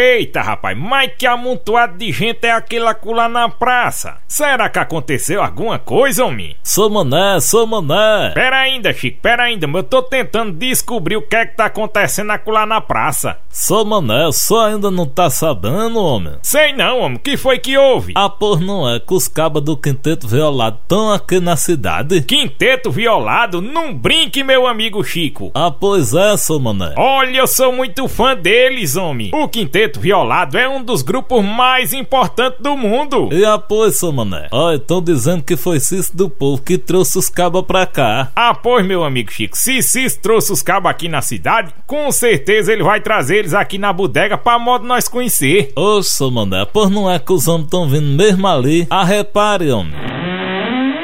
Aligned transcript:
Eita, 0.00 0.40
rapaz, 0.40 0.74
mas 0.78 1.12
que 1.18 1.26
amontoado 1.26 1.98
de 1.98 2.10
gente 2.10 2.46
é 2.46 2.52
aquele 2.52 2.86
lá 3.04 3.28
na 3.28 3.50
praça? 3.50 4.16
Será 4.26 4.70
que 4.70 4.78
aconteceu 4.78 5.42
alguma 5.42 5.78
coisa, 5.78 6.24
homem? 6.24 6.56
Sou 6.62 6.88
mané. 6.88 8.30
Pera 8.32 8.60
ainda, 8.60 8.94
Chico, 8.94 9.20
pera 9.20 9.42
ainda, 9.42 9.66
eu 9.66 9.82
tô 9.82 10.02
tentando 10.02 10.52
descobrir 10.52 11.18
o 11.18 11.22
que 11.22 11.36
é 11.36 11.44
que 11.44 11.54
tá 11.54 11.66
acontecendo 11.66 12.32
lá 12.46 12.64
na 12.64 12.80
praça. 12.80 13.36
Sou 13.50 13.84
mané, 13.84 14.32
só 14.32 14.68
ainda 14.68 14.90
não 14.90 15.04
tá 15.04 15.28
sabendo, 15.28 16.02
homem. 16.02 16.32
Sei 16.40 16.72
não, 16.72 17.00
homem, 17.00 17.18
que 17.18 17.36
foi 17.36 17.58
que 17.58 17.76
houve? 17.76 18.14
Ah, 18.16 18.30
por 18.30 18.58
não 18.58 18.88
é 18.88 18.98
que 19.00 19.12
os 19.12 19.28
cabas 19.28 19.62
do 19.62 19.76
quinteto 19.76 20.26
violado 20.26 20.78
estão 20.82 21.12
aqui 21.12 21.40
na 21.40 21.56
cidade? 21.56 22.22
Quinteto 22.22 22.90
violado? 22.90 23.60
Não 23.60 23.92
brinque, 23.92 24.42
meu 24.42 24.66
amigo 24.66 25.04
Chico. 25.04 25.50
Ah, 25.54 25.70
pois 25.70 26.14
é, 26.14 26.38
sou 26.38 26.58
mané. 26.58 26.94
Olha, 26.96 27.38
eu 27.38 27.46
sou 27.46 27.70
muito 27.70 28.08
fã 28.08 28.34
deles, 28.34 28.96
homem. 28.96 29.30
O 29.34 29.46
quinteto 29.46 29.89
Quarteto 29.90 30.00
Violado 30.00 30.56
é 30.56 30.68
um 30.68 30.82
dos 30.82 31.02
grupos 31.02 31.44
mais 31.44 31.92
importantes 31.92 32.60
do 32.60 32.76
mundo. 32.76 33.28
E 33.32 33.44
apoio, 33.44 33.90
seu 33.90 34.12
mané. 34.12 34.48
Ó, 34.52 34.72
estão 34.72 35.02
dizendo 35.02 35.42
que 35.42 35.56
foi 35.56 35.80
Cis 35.80 36.10
do 36.10 36.30
Povo 36.30 36.62
que 36.62 36.78
trouxe 36.78 37.18
os 37.18 37.28
cabos 37.28 37.62
pra 37.62 37.86
cá. 37.86 38.30
Ah, 38.36 38.54
pois, 38.54 38.86
meu 38.86 39.02
amigo 39.02 39.32
Chico, 39.32 39.56
se 39.56 39.82
Cis 39.82 40.16
trouxe 40.16 40.52
os 40.52 40.62
cabos 40.62 40.90
aqui 40.90 41.08
na 41.08 41.22
cidade, 41.22 41.74
com 41.86 42.10
certeza 42.12 42.72
ele 42.72 42.82
vai 42.82 43.00
trazer 43.00 43.38
eles 43.38 43.54
aqui 43.54 43.78
na 43.78 43.92
bodega 43.92 44.38
pra 44.38 44.58
modo 44.58 44.86
nós 44.86 45.08
conhecer. 45.08 45.72
Ô, 45.74 46.02
seu 46.02 46.30
mané, 46.30 46.64
pois 46.64 46.90
não 46.90 47.10
é 47.10 47.18
que 47.18 47.32
os 47.32 47.48
homens 47.48 47.64
estão 47.64 47.88
vindo 47.88 48.16
mesmo 48.16 48.46
ali? 48.46 48.86
Ah, 48.90 49.04
repare, 49.04 49.70
homem. 49.70 50.19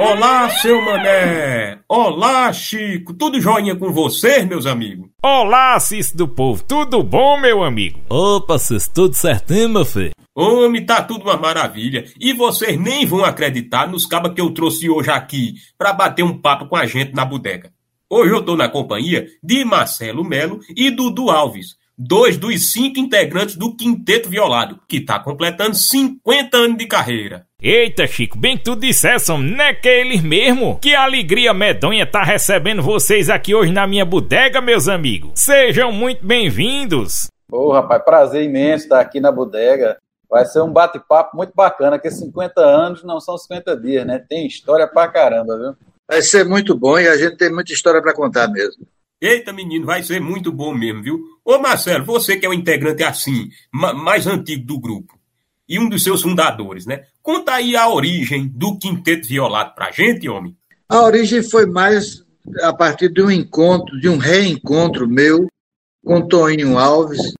Olá, 0.08 0.48
seu 0.50 0.80
mané! 0.84 1.80
Olá, 1.88 2.52
Chico! 2.52 3.12
Tudo 3.12 3.40
joinha 3.40 3.74
com 3.74 3.92
vocês, 3.92 4.46
meus 4.46 4.64
amigos? 4.64 5.10
Olá, 5.20 5.80
Cis 5.80 6.12
do 6.12 6.28
Povo! 6.28 6.62
Tudo 6.62 7.02
bom, 7.02 7.40
meu 7.40 7.64
amigo? 7.64 7.98
Opa, 8.08 8.56
Cis, 8.56 8.86
tudo 8.86 9.14
certinho, 9.14 9.68
meu 9.68 9.84
filho? 9.84 10.12
Homem, 10.32 10.86
tá 10.86 11.02
tudo 11.02 11.24
uma 11.24 11.36
maravilha. 11.36 12.04
E 12.20 12.32
vocês 12.32 12.78
nem 12.78 13.04
vão 13.04 13.24
acreditar 13.24 13.88
nos 13.88 14.06
cabas 14.06 14.32
que 14.32 14.40
eu 14.40 14.54
trouxe 14.54 14.88
hoje 14.88 15.10
aqui 15.10 15.54
para 15.76 15.92
bater 15.92 16.22
um 16.22 16.40
papo 16.40 16.68
com 16.68 16.76
a 16.76 16.86
gente 16.86 17.12
na 17.12 17.24
bodega. 17.24 17.72
Hoje 18.08 18.32
eu 18.32 18.44
tô 18.44 18.56
na 18.56 18.68
companhia 18.68 19.26
de 19.42 19.64
Marcelo 19.64 20.22
Melo 20.22 20.60
e 20.76 20.88
Dudu 20.88 21.30
Alves, 21.30 21.74
dois 21.98 22.36
dos 22.36 22.72
cinco 22.72 22.98
integrantes 22.98 23.56
do 23.56 23.74
Quinteto 23.74 24.28
Violado, 24.28 24.78
que 24.86 25.00
tá 25.00 25.18
completando 25.18 25.74
50 25.74 26.56
anos 26.56 26.76
de 26.76 26.86
carreira. 26.86 27.46
Eita, 27.60 28.06
Chico, 28.06 28.38
bem 28.38 28.58
tu 28.58 28.76
dissesse, 28.76 29.32
não 29.32 29.64
é 29.64 29.72
que 29.72 29.88
eles 29.88 30.20
mesmo? 30.20 30.78
Que 30.78 30.94
alegria 30.94 31.54
medonha 31.54 32.04
tá 32.04 32.22
recebendo 32.22 32.82
vocês 32.82 33.30
aqui 33.30 33.54
hoje 33.54 33.72
na 33.72 33.86
minha 33.86 34.04
bodega, 34.04 34.60
meus 34.60 34.88
amigos. 34.88 35.32
Sejam 35.36 35.90
muito 35.90 36.24
bem-vindos. 36.26 37.28
Ô, 37.50 37.72
rapaz, 37.72 38.02
prazer 38.04 38.42
imenso 38.42 38.84
estar 38.84 39.00
aqui 39.00 39.20
na 39.20 39.32
bodega. 39.32 39.96
Vai 40.28 40.44
ser 40.44 40.60
um 40.60 40.72
bate-papo 40.72 41.36
muito 41.36 41.52
bacana, 41.54 41.98
que 41.98 42.10
50 42.10 42.60
anos 42.60 43.04
não 43.04 43.20
são 43.20 43.38
50 43.38 43.76
dias, 43.76 44.04
né? 44.04 44.18
Tem 44.18 44.46
história 44.46 44.86
pra 44.86 45.08
caramba, 45.08 45.56
viu? 45.56 45.74
Vai 46.06 46.20
ser 46.20 46.44
muito 46.44 46.76
bom 46.76 46.98
e 46.98 47.08
a 47.08 47.16
gente 47.16 47.36
tem 47.36 47.50
muita 47.50 47.72
história 47.72 48.02
para 48.02 48.12
contar 48.12 48.48
mesmo. 48.48 48.86
Eita, 49.20 49.52
menino, 49.52 49.86
vai 49.86 50.02
ser 50.02 50.20
muito 50.20 50.52
bom 50.52 50.74
mesmo, 50.74 51.02
viu? 51.02 51.24
Ô, 51.44 51.58
Marcelo, 51.58 52.04
você 52.04 52.36
que 52.36 52.44
é 52.44 52.48
o 52.48 52.54
integrante 52.54 53.02
assim, 53.02 53.48
mais 53.72 54.26
antigo 54.26 54.66
do 54.66 54.78
grupo 54.78 55.18
e 55.68 55.78
um 55.78 55.88
dos 55.88 56.02
seus 56.02 56.22
fundadores, 56.22 56.86
né? 56.86 57.04
Conta 57.22 57.54
aí 57.54 57.74
a 57.76 57.88
origem 57.88 58.46
do 58.46 58.78
Quinteto 58.78 59.26
Violado 59.26 59.74
pra 59.74 59.90
gente, 59.90 60.28
homem. 60.28 60.54
A 60.88 61.02
origem 61.02 61.42
foi 61.42 61.66
mais 61.66 62.24
a 62.62 62.72
partir 62.72 63.08
de 63.08 63.22
um 63.22 63.30
encontro, 63.30 63.98
de 63.98 64.08
um 64.08 64.18
reencontro 64.18 65.08
meu 65.08 65.48
com 66.04 66.28
Toninho 66.28 66.78
Alves, 66.78 67.32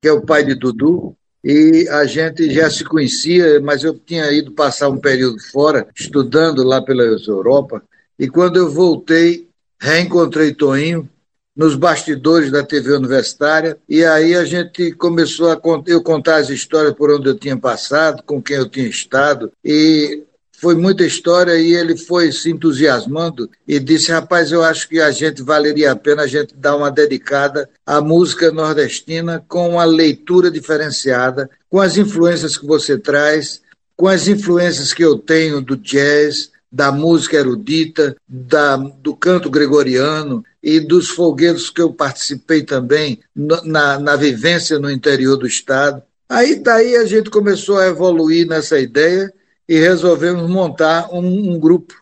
que 0.00 0.08
é 0.08 0.12
o 0.12 0.24
pai 0.24 0.44
de 0.44 0.54
Dudu, 0.54 1.16
e 1.42 1.88
a 1.88 2.04
gente 2.04 2.52
já 2.52 2.70
se 2.70 2.84
conhecia, 2.84 3.60
mas 3.60 3.82
eu 3.82 3.98
tinha 3.98 4.30
ido 4.30 4.52
passar 4.52 4.88
um 4.88 5.00
período 5.00 5.40
fora, 5.50 5.88
estudando 5.96 6.62
lá 6.62 6.80
pela 6.80 7.02
Europa, 7.02 7.82
e 8.16 8.28
quando 8.28 8.58
eu 8.58 8.70
voltei, 8.70 9.48
reencontrei 9.80 10.54
Toninho, 10.54 11.08
nos 11.54 11.74
bastidores 11.74 12.50
da 12.50 12.62
TV 12.62 12.92
universitária, 12.92 13.76
e 13.88 14.04
aí 14.04 14.34
a 14.34 14.44
gente 14.44 14.92
começou 14.92 15.50
a 15.50 15.60
eu 15.86 16.02
contar 16.02 16.36
as 16.36 16.48
histórias 16.48 16.94
por 16.94 17.10
onde 17.10 17.28
eu 17.28 17.38
tinha 17.38 17.56
passado, 17.56 18.22
com 18.22 18.42
quem 18.42 18.56
eu 18.56 18.68
tinha 18.68 18.88
estado, 18.88 19.52
e 19.64 20.22
foi 20.62 20.76
muita 20.76 21.04
história 21.04 21.58
e 21.58 21.74
ele 21.74 21.96
foi 21.96 22.30
se 22.30 22.48
entusiasmando 22.48 23.50
e 23.66 23.80
disse: 23.80 24.12
Rapaz, 24.12 24.52
eu 24.52 24.62
acho 24.62 24.88
que 24.88 25.00
a 25.00 25.10
gente 25.10 25.42
valeria 25.42 25.90
a 25.90 25.96
pena 25.96 26.22
a 26.22 26.26
gente 26.28 26.54
dar 26.54 26.76
uma 26.76 26.88
dedicada 26.88 27.68
à 27.84 28.00
música 28.00 28.52
nordestina 28.52 29.44
com 29.48 29.70
uma 29.70 29.82
leitura 29.82 30.52
diferenciada, 30.52 31.50
com 31.68 31.80
as 31.80 31.96
influências 31.96 32.56
que 32.56 32.64
você 32.64 32.96
traz, 32.96 33.60
com 33.96 34.06
as 34.06 34.28
influências 34.28 34.94
que 34.94 35.04
eu 35.04 35.18
tenho 35.18 35.60
do 35.60 35.76
jazz, 35.76 36.51
da 36.72 36.90
música 36.90 37.36
erudita, 37.36 38.16
da, 38.26 38.76
do 38.76 39.14
canto 39.14 39.50
gregoriano 39.50 40.42
e 40.62 40.80
dos 40.80 41.10
folguedos 41.10 41.68
que 41.68 41.82
eu 41.82 41.92
participei 41.92 42.62
também 42.62 43.20
na, 43.36 43.98
na 43.98 44.16
vivência 44.16 44.78
no 44.78 44.90
interior 44.90 45.36
do 45.36 45.46
Estado. 45.46 46.02
Aí 46.26 46.54
daí 46.54 46.96
a 46.96 47.04
gente 47.04 47.28
começou 47.28 47.78
a 47.78 47.86
evoluir 47.88 48.46
nessa 48.46 48.80
ideia 48.80 49.30
e 49.68 49.78
resolvemos 49.78 50.48
montar 50.48 51.10
um, 51.12 51.52
um 51.52 51.60
grupo 51.60 51.94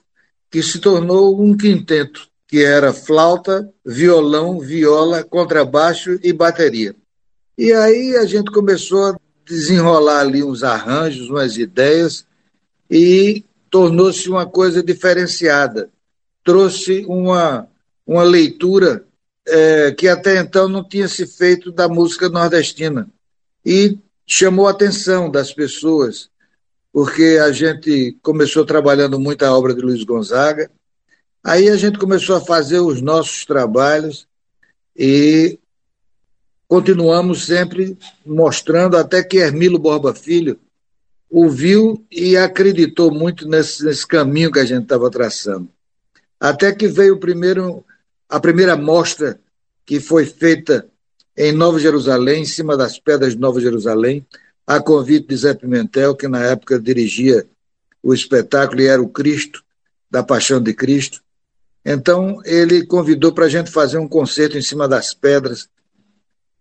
que 0.49 0.63
se 0.63 0.79
tornou 0.79 1.43
um 1.43 1.57
quinteto, 1.57 2.29
que 2.47 2.63
era 2.63 2.93
flauta, 2.93 3.69
violão, 3.85 4.61
viola, 4.61 5.25
contrabaixo 5.25 6.19
e 6.23 6.33
bateria. 6.33 6.95
E 7.59 7.73
aí 7.73 8.17
a 8.17 8.25
gente 8.25 8.53
começou 8.53 9.07
a 9.07 9.17
desenrolar 9.45 10.21
ali 10.21 10.45
uns 10.45 10.63
arranjos, 10.63 11.29
umas 11.29 11.57
ideias, 11.57 12.25
e 12.89 13.45
tornou-se 13.71 14.29
uma 14.29 14.47
coisa 14.47 14.83
diferenciada. 14.83 15.91
Trouxe 16.43 17.05
uma, 17.07 17.69
uma 18.07 18.23
leitura 18.23 19.05
é, 19.47 19.93
que 19.93 20.09
até 20.09 20.39
então 20.39 20.69
não 20.69 20.83
tinha 20.87 21.09
se 21.09 21.27
feito 21.27 21.71
da 21.71 21.89
música 21.89 22.29
nordestina. 22.29 23.09
E 23.65 23.99
chamou 24.27 24.67
a 24.67 24.71
atenção 24.71 25.31
das 25.31 25.53
pessoas, 25.53 26.29
porque 26.93 27.39
a 27.43 27.53
gente 27.53 28.17
começou 28.23 28.65
trabalhando 28.65 29.19
muito 29.19 29.45
a 29.45 29.57
obra 29.57 29.75
de 29.75 29.81
Luiz 29.81 30.03
Gonzaga, 30.03 30.71
aí 31.43 31.69
a 31.69 31.77
gente 31.77 31.99
começou 31.99 32.37
a 32.37 32.41
fazer 32.41 32.81
os 32.81 33.01
nossos 33.01 33.45
trabalhos 33.45 34.27
e 34.97 35.59
continuamos 36.69 37.45
sempre 37.47 37.99
mostrando 38.25 38.97
até 38.97 39.23
que 39.23 39.39
Hermilo 39.39 39.79
Borba 39.79 40.15
Filho 40.15 40.59
ouviu 41.31 42.05
e 42.11 42.37
acreditou 42.37 43.13
muito 43.13 43.49
nesse, 43.49 43.85
nesse 43.85 44.07
caminho 44.07 44.51
que 44.51 44.59
a 44.59 44.65
gente 44.65 44.83
estava 44.83 45.09
traçando. 45.09 45.69
Até 46.39 46.73
que 46.73 46.89
veio 46.89 47.15
o 47.15 47.21
primeiro, 47.21 47.85
a 48.29 48.41
primeira 48.41 48.77
mostra 48.77 49.39
que 49.87 50.01
foi 50.01 50.27
feita 50.27 50.87
em 51.37 51.53
Nova 51.53 51.79
Jerusalém, 51.79 52.43
em 52.43 52.47
cima 52.47 52.77
das 52.77 52.99
pedras 52.99 53.35
de 53.35 53.41
Nova 53.41 53.61
Jerusalém, 53.61 54.27
a 54.67 54.81
convite 54.81 55.29
de 55.29 55.37
Zé 55.37 55.55
Pimentel, 55.55 56.17
que 56.17 56.29
na 56.29 56.45
época 56.45 56.79
dirigia 56.79 57.47
o 58.03 58.13
espetáculo 58.13 58.81
e 58.81 58.87
era 58.87 59.01
o 59.01 59.09
Cristo, 59.09 59.63
da 60.11 60.23
Paixão 60.23 60.61
de 60.61 60.75
Cristo. 60.75 61.23
Então, 61.85 62.43
ele 62.45 62.85
convidou 62.85 63.33
para 63.33 63.47
a 63.47 63.49
gente 63.49 63.71
fazer 63.71 63.99
um 63.99 64.09
concerto 64.09 64.59
em 64.59 64.63
cima 64.63 64.89
das 64.89 65.15
pedras, 65.15 65.69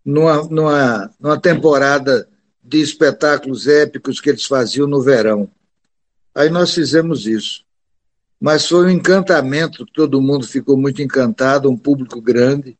numa, 0.05 0.43
numa, 0.43 1.11
numa 1.19 1.39
temporada 1.39 2.28
de 2.69 2.79
espetáculos 2.79 3.67
épicos 3.67 4.21
que 4.21 4.29
eles 4.29 4.45
faziam 4.45 4.87
no 4.87 5.01
verão. 5.01 5.49
Aí 6.35 6.49
nós 6.49 6.73
fizemos 6.73 7.25
isso. 7.25 7.65
Mas 8.39 8.67
foi 8.67 8.85
um 8.85 8.89
encantamento, 8.89 9.85
todo 9.87 10.21
mundo 10.21 10.47
ficou 10.47 10.77
muito 10.77 11.01
encantado, 11.01 11.69
um 11.69 11.75
público 11.75 12.21
grande. 12.21 12.77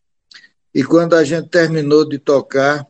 E 0.73 0.83
quando 0.83 1.15
a 1.15 1.23
gente 1.23 1.49
terminou 1.49 2.07
de 2.07 2.19
tocar, 2.19 2.85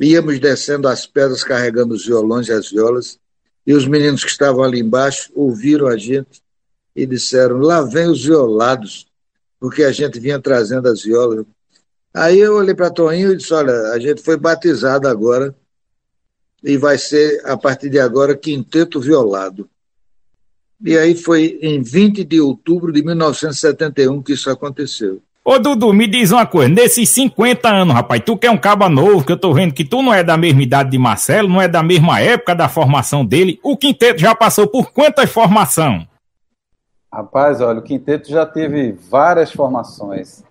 íamos 0.00 0.38
descendo 0.38 0.86
as 0.86 1.04
pedras 1.04 1.42
carregando 1.42 1.94
os 1.94 2.06
violões 2.06 2.46
e 2.46 2.52
as 2.52 2.70
violas, 2.70 3.18
e 3.66 3.74
os 3.74 3.86
meninos 3.86 4.24
que 4.24 4.30
estavam 4.30 4.62
ali 4.62 4.78
embaixo 4.78 5.30
ouviram 5.34 5.88
a 5.88 5.96
gente 5.96 6.40
e 6.94 7.04
disseram: 7.04 7.58
lá 7.58 7.82
vem 7.82 8.08
os 8.08 8.24
violados, 8.24 9.06
porque 9.58 9.82
a 9.82 9.92
gente 9.92 10.18
vinha 10.20 10.40
trazendo 10.40 10.88
as 10.88 11.02
violas. 11.02 11.44
Aí 12.14 12.38
eu 12.38 12.54
olhei 12.54 12.74
para 12.74 12.90
Toninho 12.90 13.32
e 13.32 13.36
disse: 13.36 13.52
olha, 13.52 13.90
a 13.92 13.98
gente 13.98 14.22
foi 14.22 14.38
batizado 14.38 15.06
agora 15.06 15.54
e 16.62 16.76
vai 16.76 16.98
ser, 16.98 17.40
a 17.44 17.56
partir 17.56 17.88
de 17.88 17.98
agora, 17.98 18.36
Quinteto 18.36 19.00
Violado. 19.00 19.68
E 20.84 20.96
aí 20.96 21.14
foi 21.14 21.58
em 21.60 21.82
20 21.82 22.24
de 22.24 22.40
outubro 22.40 22.92
de 22.92 23.02
1971 23.02 24.22
que 24.22 24.32
isso 24.32 24.50
aconteceu. 24.50 25.20
Ô 25.44 25.58
Dudu, 25.58 25.92
me 25.92 26.06
diz 26.06 26.32
uma 26.32 26.46
coisa, 26.46 26.68
nesses 26.68 27.08
50 27.08 27.68
anos, 27.68 27.94
rapaz, 27.94 28.22
tu 28.24 28.36
que 28.36 28.46
é 28.46 28.50
um 28.50 28.58
caba 28.58 28.88
novo, 28.88 29.24
que 29.24 29.32
eu 29.32 29.38
tô 29.38 29.52
vendo 29.54 29.72
que 29.72 29.84
tu 29.84 30.02
não 30.02 30.12
é 30.12 30.22
da 30.22 30.36
mesma 30.36 30.62
idade 30.62 30.90
de 30.90 30.98
Marcelo, 30.98 31.48
não 31.48 31.60
é 31.60 31.66
da 31.66 31.82
mesma 31.82 32.20
época 32.20 32.54
da 32.54 32.68
formação 32.68 33.24
dele, 33.24 33.58
o 33.62 33.76
quinteto 33.76 34.20
já 34.20 34.34
passou 34.34 34.66
por 34.66 34.92
quantas 34.92 35.30
formação? 35.30 36.06
Rapaz, 37.12 37.60
olha, 37.60 37.80
o 37.80 37.82
quinteto 37.82 38.30
já 38.30 38.46
teve 38.46 38.92
várias 38.92 39.50
formações. 39.50 40.44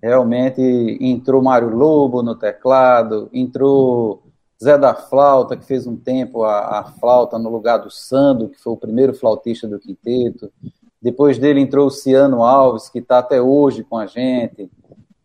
Realmente 0.00 0.62
entrou 1.00 1.42
Mário 1.42 1.74
Lobo 1.74 2.22
no 2.22 2.36
teclado, 2.36 3.28
entrou 3.32 4.22
Zé 4.62 4.78
da 4.78 4.94
Flauta, 4.94 5.56
que 5.56 5.66
fez 5.66 5.86
um 5.86 5.96
tempo 5.96 6.42
a, 6.42 6.80
a, 6.80 6.84
flauta 6.84 7.38
no 7.38 7.50
lugar 7.50 7.78
do 7.78 7.90
Sando, 7.90 8.48
que 8.48 8.58
foi 8.58 8.72
o 8.72 8.76
primeiro 8.76 9.12
flautista 9.14 9.68
do 9.68 9.78
quinteto. 9.78 10.50
Depois 11.00 11.38
dele 11.38 11.60
entrou 11.60 11.86
o 11.86 11.90
Ciano 11.90 12.42
Alves, 12.42 12.88
que 12.88 13.00
está 13.00 13.18
até 13.18 13.40
hoje 13.40 13.84
com 13.84 13.98
a 13.98 14.06
gente. 14.06 14.70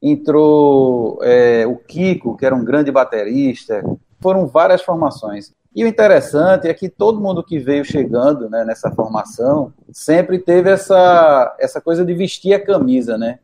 Entrou 0.02 1.20
é, 1.22 1.66
o 1.66 1.78
Kiko, 1.78 2.36
que 2.36 2.46
era 2.46 2.54
um 2.54 2.66
grande 2.66 2.92
baterista. 2.92 3.82
Foram 4.20 4.48
várias 4.48 4.82
formações. 4.82 5.54
E 5.74 5.86
o 5.86 5.88
interessante 5.88 6.68
é 6.68 6.74
que 6.74 6.90
todo 6.90 7.22
mundo 7.22 7.42
que 7.42 7.58
veio 7.58 7.86
chegando 7.86 8.50
né, 8.50 8.66
nessa 8.66 8.92
formação 8.92 9.74
sempre 9.94 10.40
teve 10.40 10.70
essa, 10.70 11.56
essa 11.58 11.80
coisa 11.80 12.04
de 12.04 12.14
vestir 12.14 12.54
a 12.54 12.60
camisa, 12.60 13.18
né? 13.18 13.40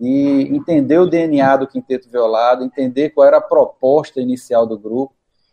E 0.00 0.48
entender 0.54 0.98
o 0.98 1.06
DNA 1.06 1.56
do 1.56 1.66
Quinteto 1.66 2.08
Violado, 2.08 2.62
entender 2.62 3.10
qual 3.10 3.26
era 3.26 3.38
a 3.38 3.42
proposta 3.42 4.20
inicial 4.20 4.64
do 4.64 4.78
grupo 4.78 5.12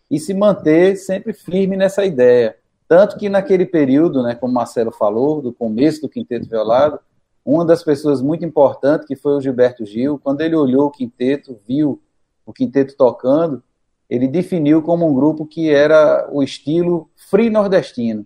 e 0.09 0.19
se 0.19 0.33
manter 0.33 0.95
sempre 0.95 1.33
firme 1.33 1.77
nessa 1.77 2.05
ideia. 2.05 2.55
Tanto 2.87 3.17
que 3.17 3.29
naquele 3.29 3.65
período, 3.65 4.23
né, 4.23 4.33
como 4.33 4.53
Marcelo 4.53 4.91
falou, 4.91 5.41
do 5.41 5.53
começo 5.53 6.01
do 6.01 6.09
Quinteto 6.09 6.49
Violado, 6.49 6.99
uma 7.45 7.65
das 7.65 7.83
pessoas 7.83 8.21
muito 8.21 8.45
importantes, 8.45 9.07
que 9.07 9.15
foi 9.15 9.33
o 9.33 9.41
Gilberto 9.41 9.85
Gil, 9.85 10.19
quando 10.19 10.41
ele 10.41 10.55
olhou 10.55 10.87
o 10.87 10.91
quinteto, 10.91 11.59
viu 11.67 12.01
o 12.45 12.53
quinteto 12.53 12.95
tocando, 12.95 13.63
ele 14.09 14.27
definiu 14.27 14.81
como 14.81 15.07
um 15.07 15.13
grupo 15.13 15.45
que 15.45 15.69
era 15.69 16.27
o 16.31 16.41
estilo 16.43 17.09
free 17.29 17.49
nordestino, 17.49 18.25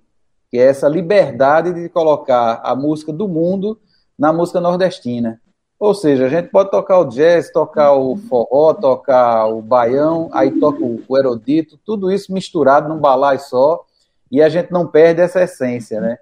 que 0.49 0.57
é 0.57 0.63
essa 0.63 0.87
liberdade 0.87 1.73
de 1.73 1.89
colocar 1.89 2.61
a 2.63 2.75
música 2.75 3.11
do 3.11 3.27
mundo 3.27 3.79
na 4.17 4.31
música 4.31 4.61
nordestina. 4.61 5.41
Ou 5.83 5.93
seja, 5.93 6.27
a 6.27 6.29
gente 6.29 6.47
pode 6.47 6.71
tocar 6.71 6.97
o 6.99 7.09
jazz, 7.09 7.51
tocar 7.51 7.91
o 7.91 8.15
forró, 8.15 8.73
tocar 8.73 9.47
o 9.47 9.61
baião, 9.61 10.29
aí 10.31 10.49
toca 10.57 10.79
o 10.81 11.17
erudito, 11.17 11.77
tudo 11.83 12.09
isso 12.09 12.31
misturado 12.31 12.87
num 12.87 13.01
balai 13.01 13.37
só, 13.37 13.85
e 14.31 14.41
a 14.41 14.47
gente 14.47 14.71
não 14.71 14.87
perde 14.87 15.19
essa 15.19 15.43
essência, 15.43 15.99
né? 15.99 16.19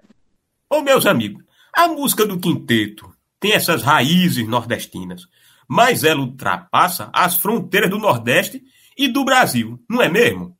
Ô, 0.68 0.80
meus 0.80 1.06
amigos, 1.06 1.44
a 1.72 1.86
música 1.86 2.26
do 2.26 2.40
quinteto 2.40 3.08
tem 3.38 3.52
essas 3.52 3.84
raízes 3.84 4.48
nordestinas, 4.48 5.28
mas 5.68 6.02
ela 6.02 6.22
ultrapassa 6.22 7.08
as 7.12 7.36
fronteiras 7.36 7.88
do 7.88 7.98
Nordeste 7.98 8.64
e 8.98 9.06
do 9.06 9.24
Brasil, 9.24 9.78
não 9.88 10.02
é 10.02 10.08
mesmo? 10.08 10.56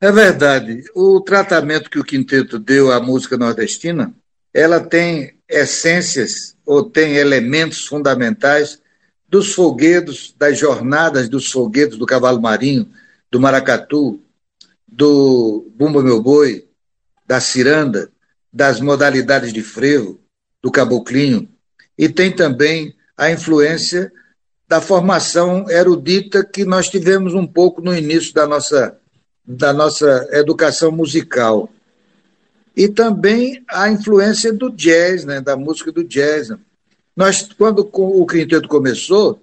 É 0.00 0.10
verdade. 0.10 0.82
O 0.96 1.20
tratamento 1.20 1.88
que 1.88 2.00
o 2.00 2.04
quinteto 2.04 2.58
deu 2.58 2.90
à 2.90 3.00
música 3.00 3.38
nordestina, 3.38 4.12
ela 4.52 4.80
tem 4.80 5.34
essências 5.48 6.56
ou 6.64 6.84
tem 6.84 7.16
elementos 7.16 7.86
fundamentais 7.86 8.80
dos 9.28 9.54
folguedos, 9.54 10.34
das 10.36 10.58
jornadas 10.58 11.28
dos 11.28 11.50
folguedos 11.50 11.96
do 11.96 12.06
cavalo 12.06 12.40
marinho, 12.40 12.90
do 13.30 13.40
maracatu, 13.40 14.20
do 14.86 15.70
bumba 15.74 16.02
meu 16.02 16.20
boi, 16.20 16.68
da 17.26 17.40
ciranda, 17.40 18.10
das 18.52 18.78
modalidades 18.78 19.52
de 19.52 19.62
frevo, 19.62 20.20
do 20.62 20.70
caboclinho, 20.70 21.48
e 21.96 22.08
tem 22.08 22.30
também 22.30 22.94
a 23.16 23.30
influência 23.30 24.12
da 24.68 24.80
formação 24.80 25.68
erudita 25.70 26.44
que 26.44 26.64
nós 26.64 26.90
tivemos 26.90 27.34
um 27.34 27.46
pouco 27.46 27.80
no 27.80 27.96
início 27.96 28.34
da 28.34 28.46
nossa, 28.46 28.98
da 29.44 29.72
nossa 29.72 30.28
educação 30.32 30.92
musical 30.92 31.71
e 32.76 32.88
também 32.88 33.62
a 33.68 33.90
influência 33.90 34.52
do 34.52 34.70
jazz, 34.70 35.24
né, 35.24 35.40
da 35.40 35.56
música 35.56 35.92
do 35.92 36.02
jazz. 36.02 36.50
Nós, 37.14 37.48
quando 37.56 37.88
o 37.92 38.26
quinteto 38.26 38.68
começou, 38.68 39.42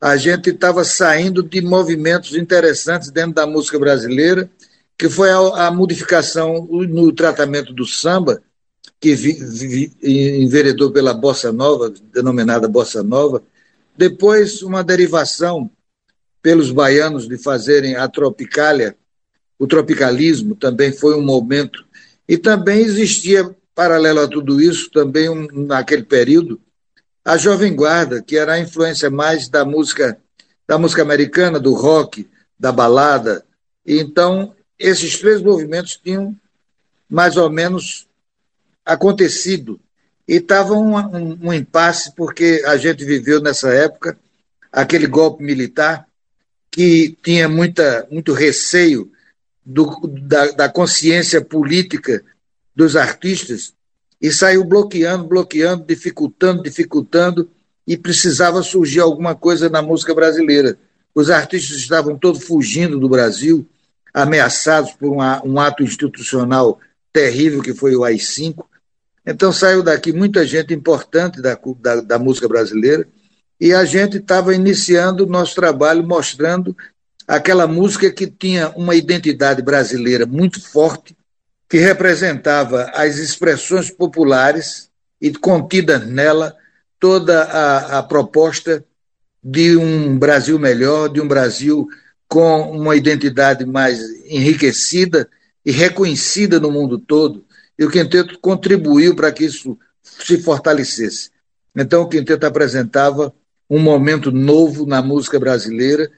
a 0.00 0.16
gente 0.16 0.50
estava 0.50 0.84
saindo 0.84 1.42
de 1.42 1.60
movimentos 1.60 2.34
interessantes 2.34 3.10
dentro 3.10 3.34
da 3.34 3.46
música 3.46 3.78
brasileira, 3.78 4.50
que 4.96 5.08
foi 5.08 5.30
a, 5.30 5.66
a 5.66 5.70
modificação 5.70 6.66
no 6.66 7.12
tratamento 7.12 7.72
do 7.72 7.86
samba, 7.86 8.42
que 9.00 9.14
vi, 9.14 9.32
vi, 9.32 9.92
enveredou 10.02 10.90
pela 10.90 11.12
bossa 11.12 11.52
nova, 11.52 11.92
denominada 12.12 12.68
bossa 12.68 13.02
nova. 13.02 13.42
Depois, 13.96 14.62
uma 14.62 14.84
derivação 14.84 15.70
pelos 16.42 16.70
baianos 16.70 17.28
de 17.28 17.36
fazerem 17.36 17.96
a 17.96 18.08
tropicália, 18.08 18.96
o 19.58 19.66
tropicalismo 19.66 20.54
também 20.54 20.92
foi 20.92 21.14
um 21.14 21.22
momento 21.22 21.84
e 22.30 22.38
também 22.38 22.82
existia, 22.82 23.56
paralelo 23.74 24.20
a 24.20 24.28
tudo 24.28 24.60
isso, 24.60 24.88
também 24.92 25.28
um, 25.28 25.48
naquele 25.66 26.04
período, 26.04 26.60
a 27.24 27.36
Jovem 27.36 27.74
Guarda, 27.74 28.22
que 28.22 28.36
era 28.36 28.52
a 28.52 28.60
influência 28.60 29.10
mais 29.10 29.48
da 29.48 29.64
música 29.64 30.16
da 30.64 30.78
música 30.78 31.02
americana, 31.02 31.58
do 31.58 31.74
rock, 31.74 32.30
da 32.56 32.70
balada. 32.70 33.44
E 33.84 33.98
então, 33.98 34.54
esses 34.78 35.18
três 35.18 35.42
movimentos 35.42 35.96
tinham 35.96 36.36
mais 37.08 37.36
ou 37.36 37.50
menos 37.50 38.06
acontecido. 38.86 39.80
E 40.28 40.34
estava 40.34 40.74
um, 40.74 40.96
um, 40.96 41.38
um 41.48 41.52
impasse, 41.52 42.14
porque 42.14 42.62
a 42.64 42.76
gente 42.76 43.04
viveu 43.04 43.40
nessa 43.40 43.70
época 43.70 44.16
aquele 44.70 45.08
golpe 45.08 45.42
militar 45.42 46.06
que 46.70 47.18
tinha 47.24 47.48
muita, 47.48 48.06
muito 48.08 48.32
receio 48.32 49.10
do, 49.64 50.00
da, 50.22 50.50
da 50.52 50.68
consciência 50.68 51.40
política 51.44 52.22
dos 52.74 52.96
artistas 52.96 53.74
e 54.20 54.30
saiu 54.30 54.64
bloqueando, 54.64 55.24
bloqueando, 55.26 55.84
dificultando, 55.84 56.62
dificultando, 56.62 57.50
e 57.86 57.96
precisava 57.96 58.62
surgir 58.62 59.00
alguma 59.00 59.34
coisa 59.34 59.68
na 59.68 59.82
música 59.82 60.14
brasileira. 60.14 60.78
Os 61.14 61.28
artistas 61.28 61.76
estavam 61.78 62.16
todos 62.16 62.44
fugindo 62.44 62.98
do 62.98 63.08
Brasil, 63.08 63.66
ameaçados 64.14 64.92
por 64.92 65.10
uma, 65.10 65.44
um 65.44 65.58
ato 65.58 65.82
institucional 65.82 66.78
terrível 67.12 67.62
que 67.62 67.74
foi 67.74 67.96
o 67.96 68.04
AI-5. 68.04 68.64
Então 69.26 69.52
saiu 69.52 69.82
daqui 69.82 70.12
muita 70.12 70.46
gente 70.46 70.72
importante 70.72 71.40
da, 71.40 71.58
da, 71.80 72.00
da 72.00 72.18
música 72.18 72.46
brasileira 72.46 73.08
e 73.60 73.74
a 73.74 73.84
gente 73.84 74.18
estava 74.18 74.54
iniciando 74.54 75.24
o 75.24 75.28
nosso 75.28 75.54
trabalho 75.54 76.06
mostrando 76.06 76.76
aquela 77.30 77.68
música 77.68 78.10
que 78.10 78.26
tinha 78.26 78.70
uma 78.70 78.96
identidade 78.96 79.62
brasileira 79.62 80.26
muito 80.26 80.60
forte, 80.60 81.16
que 81.68 81.78
representava 81.78 82.90
as 82.92 83.18
expressões 83.18 83.88
populares 83.88 84.90
e 85.20 85.30
contida 85.32 86.00
nela 86.00 86.56
toda 86.98 87.44
a, 87.44 87.98
a 87.98 88.02
proposta 88.02 88.84
de 89.40 89.76
um 89.76 90.18
Brasil 90.18 90.58
melhor, 90.58 91.08
de 91.08 91.20
um 91.20 91.28
Brasil 91.28 91.86
com 92.26 92.72
uma 92.72 92.96
identidade 92.96 93.64
mais 93.64 94.00
enriquecida 94.26 95.28
e 95.64 95.70
reconhecida 95.70 96.58
no 96.58 96.72
mundo 96.72 96.98
todo. 96.98 97.44
E 97.78 97.84
o 97.84 97.90
quinteto 97.90 98.40
contribuiu 98.40 99.14
para 99.14 99.30
que 99.30 99.44
isso 99.44 99.78
se 100.02 100.36
fortalecesse. 100.38 101.30
Então, 101.76 102.02
o 102.02 102.08
quinteto 102.08 102.44
apresentava 102.44 103.32
um 103.68 103.78
momento 103.78 104.32
novo 104.32 104.84
na 104.84 105.00
música 105.00 105.38
brasileira 105.38 106.10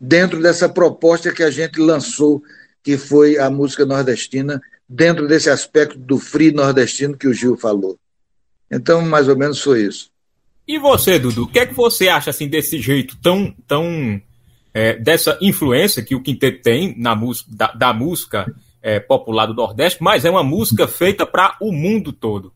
dentro 0.00 0.42
dessa 0.42 0.68
proposta 0.68 1.32
que 1.32 1.42
a 1.42 1.50
gente 1.50 1.80
lançou, 1.80 2.42
que 2.82 2.96
foi 2.96 3.38
a 3.38 3.50
música 3.50 3.84
nordestina, 3.84 4.60
dentro 4.88 5.26
desse 5.26 5.50
aspecto 5.50 5.98
do 5.98 6.18
free 6.18 6.52
nordestino 6.52 7.16
que 7.16 7.26
o 7.26 7.34
Gil 7.34 7.56
falou. 7.56 7.98
Então, 8.70 9.02
mais 9.02 9.28
ou 9.28 9.36
menos 9.36 9.60
foi 9.60 9.82
isso. 9.82 10.10
E 10.66 10.78
você, 10.78 11.18
Dudu, 11.18 11.44
o 11.44 11.48
que 11.48 11.60
é 11.60 11.66
que 11.66 11.74
você 11.74 12.08
acha 12.08 12.30
assim 12.30 12.48
desse 12.48 12.80
jeito 12.80 13.16
tão, 13.22 13.54
tão 13.68 14.20
é, 14.74 14.94
dessa 14.94 15.38
influência 15.40 16.02
que 16.02 16.14
o 16.14 16.22
quinteto 16.22 16.62
tem 16.62 16.94
na 16.98 17.14
música, 17.14 17.48
da, 17.52 17.72
da 17.72 17.92
música 17.92 18.52
é, 18.82 18.98
popular 18.98 19.46
do 19.46 19.54
Nordeste, 19.54 20.02
mas 20.02 20.24
é 20.24 20.30
uma 20.30 20.42
música 20.42 20.88
feita 20.88 21.24
para 21.24 21.56
o 21.60 21.72
mundo 21.72 22.12
todo? 22.12 22.52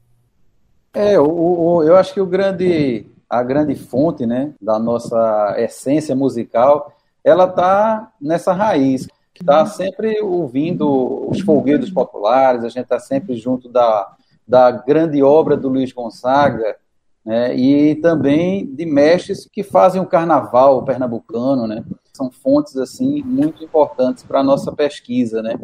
É, 0.93 1.19
o, 1.21 1.25
o, 1.25 1.83
eu 1.85 1.97
acho 1.97 2.13
que 2.13 2.21
o 2.21 2.27
grande, 2.27 3.07
a 3.29 3.43
grande 3.45 3.77
fonte, 3.77 4.27
né, 4.27 4.53
da 4.61 4.79
nossa 4.79 5.55
essência 5.59 6.15
musical 6.17 6.97
ela 7.25 7.45
está 7.45 8.13
nessa 8.21 8.53
raiz, 8.53 9.07
está 9.35 9.65
sempre 9.67 10.21
ouvindo 10.21 11.29
os 11.29 11.41
folguedos 11.41 11.91
populares, 11.91 12.65
a 12.65 12.69
gente 12.69 12.85
está 12.85 12.99
sempre 12.99 13.35
junto 13.37 13.69
da, 13.69 14.15
da 14.47 14.71
grande 14.71 15.23
obra 15.23 15.57
do 15.57 15.69
Luiz 15.69 15.93
Gonzaga, 15.93 16.77
né, 17.25 17.55
e 17.55 17.95
também 17.97 18.67
de 18.67 18.87
mestres 18.87 19.49
que 19.51 19.63
fazem 19.63 20.01
o 20.01 20.07
carnaval 20.07 20.85
pernambucano, 20.85 21.67
né, 21.67 21.85
são 22.13 22.31
fontes 22.31 22.77
assim 22.77 23.23
muito 23.23 23.65
importantes 23.65 24.23
para 24.23 24.41
a 24.41 24.45
nossa 24.45 24.73
pesquisa, 24.73 25.43
né. 25.43 25.59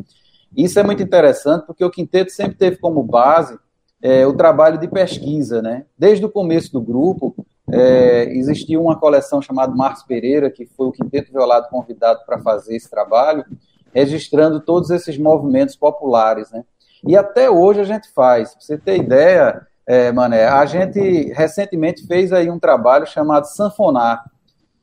Isso 0.57 0.79
é 0.79 0.83
muito 0.83 1.03
interessante 1.03 1.67
porque 1.67 1.85
o 1.85 1.91
quinteto 1.91 2.33
sempre 2.33 2.57
teve 2.57 2.79
como 2.79 3.03
base 3.03 3.59
é, 4.01 4.27
o 4.27 4.33
trabalho 4.33 4.79
de 4.79 4.89
pesquisa, 4.89 5.61
né. 5.61 5.85
Desde 5.99 6.25
o 6.25 6.31
começo 6.31 6.73
do 6.73 6.81
grupo, 6.81 7.46
é, 7.73 8.25
existia 8.31 8.81
uma 8.81 8.97
coleção 8.99 9.43
chamada 9.43 9.75
Marcos 9.75 10.03
Pereira, 10.03 10.51
que 10.51 10.67
foi 10.67 10.87
o 10.87 10.93
quinteto 10.93 11.33
violado 11.33 11.69
convidado 11.69 12.21
para 12.25 12.39
fazer 12.39 12.77
esse 12.77 12.89
trabalho, 12.89 13.45
registrando 13.93 14.61
todos 14.61 14.91
esses 14.91 15.19
movimentos 15.19 15.75
populares. 15.77 16.51
Né? 16.51 16.65
E 17.05 17.17
até 17.17 17.51
hoje 17.51 17.81
a 17.81 17.85
gente 17.85 18.13
faz. 18.13 18.53
Para 18.53 18.61
você 18.61 18.79
ter 18.79 18.99
ideia, 18.99 19.67
é, 19.87 20.13
Mané, 20.13 20.47
a 20.47 20.65
gente 20.65 21.33
recentemente 21.33 22.07
fez 22.07 22.33
aí 22.33 22.51
um 22.51 22.59
trabalho 22.59 23.07
chamado 23.07 23.47
Sanfonar, 23.47 24.25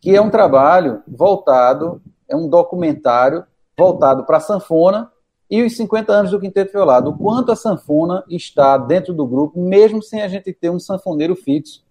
que 0.02 0.16
é 0.16 0.22
um 0.22 0.30
trabalho 0.30 1.02
voltado, 1.08 2.02
é 2.28 2.36
um 2.36 2.50
documentário 2.50 3.46
voltado 3.78 4.26
para 4.26 4.38
a 4.38 4.42
sanfona 4.42 5.10
e 5.50 5.62
os 5.62 5.76
50 5.78 6.12
anos 6.12 6.32
do 6.32 6.40
Quinteto 6.40 6.72
Violado, 6.72 7.12
o 7.12 7.18
quanto 7.18 7.52
a 7.52 7.56
sanfona 7.56 8.24
está 8.28 8.78
dentro 8.78 9.14
do 9.14 9.26
grupo, 9.26 9.60
mesmo 9.60 10.02
sem 10.02 10.22
a 10.22 10.28
gente 10.28 10.52
ter 10.52 10.70
um 10.70 10.80
sanfoneiro 10.80 11.36
fixo. 11.36 11.84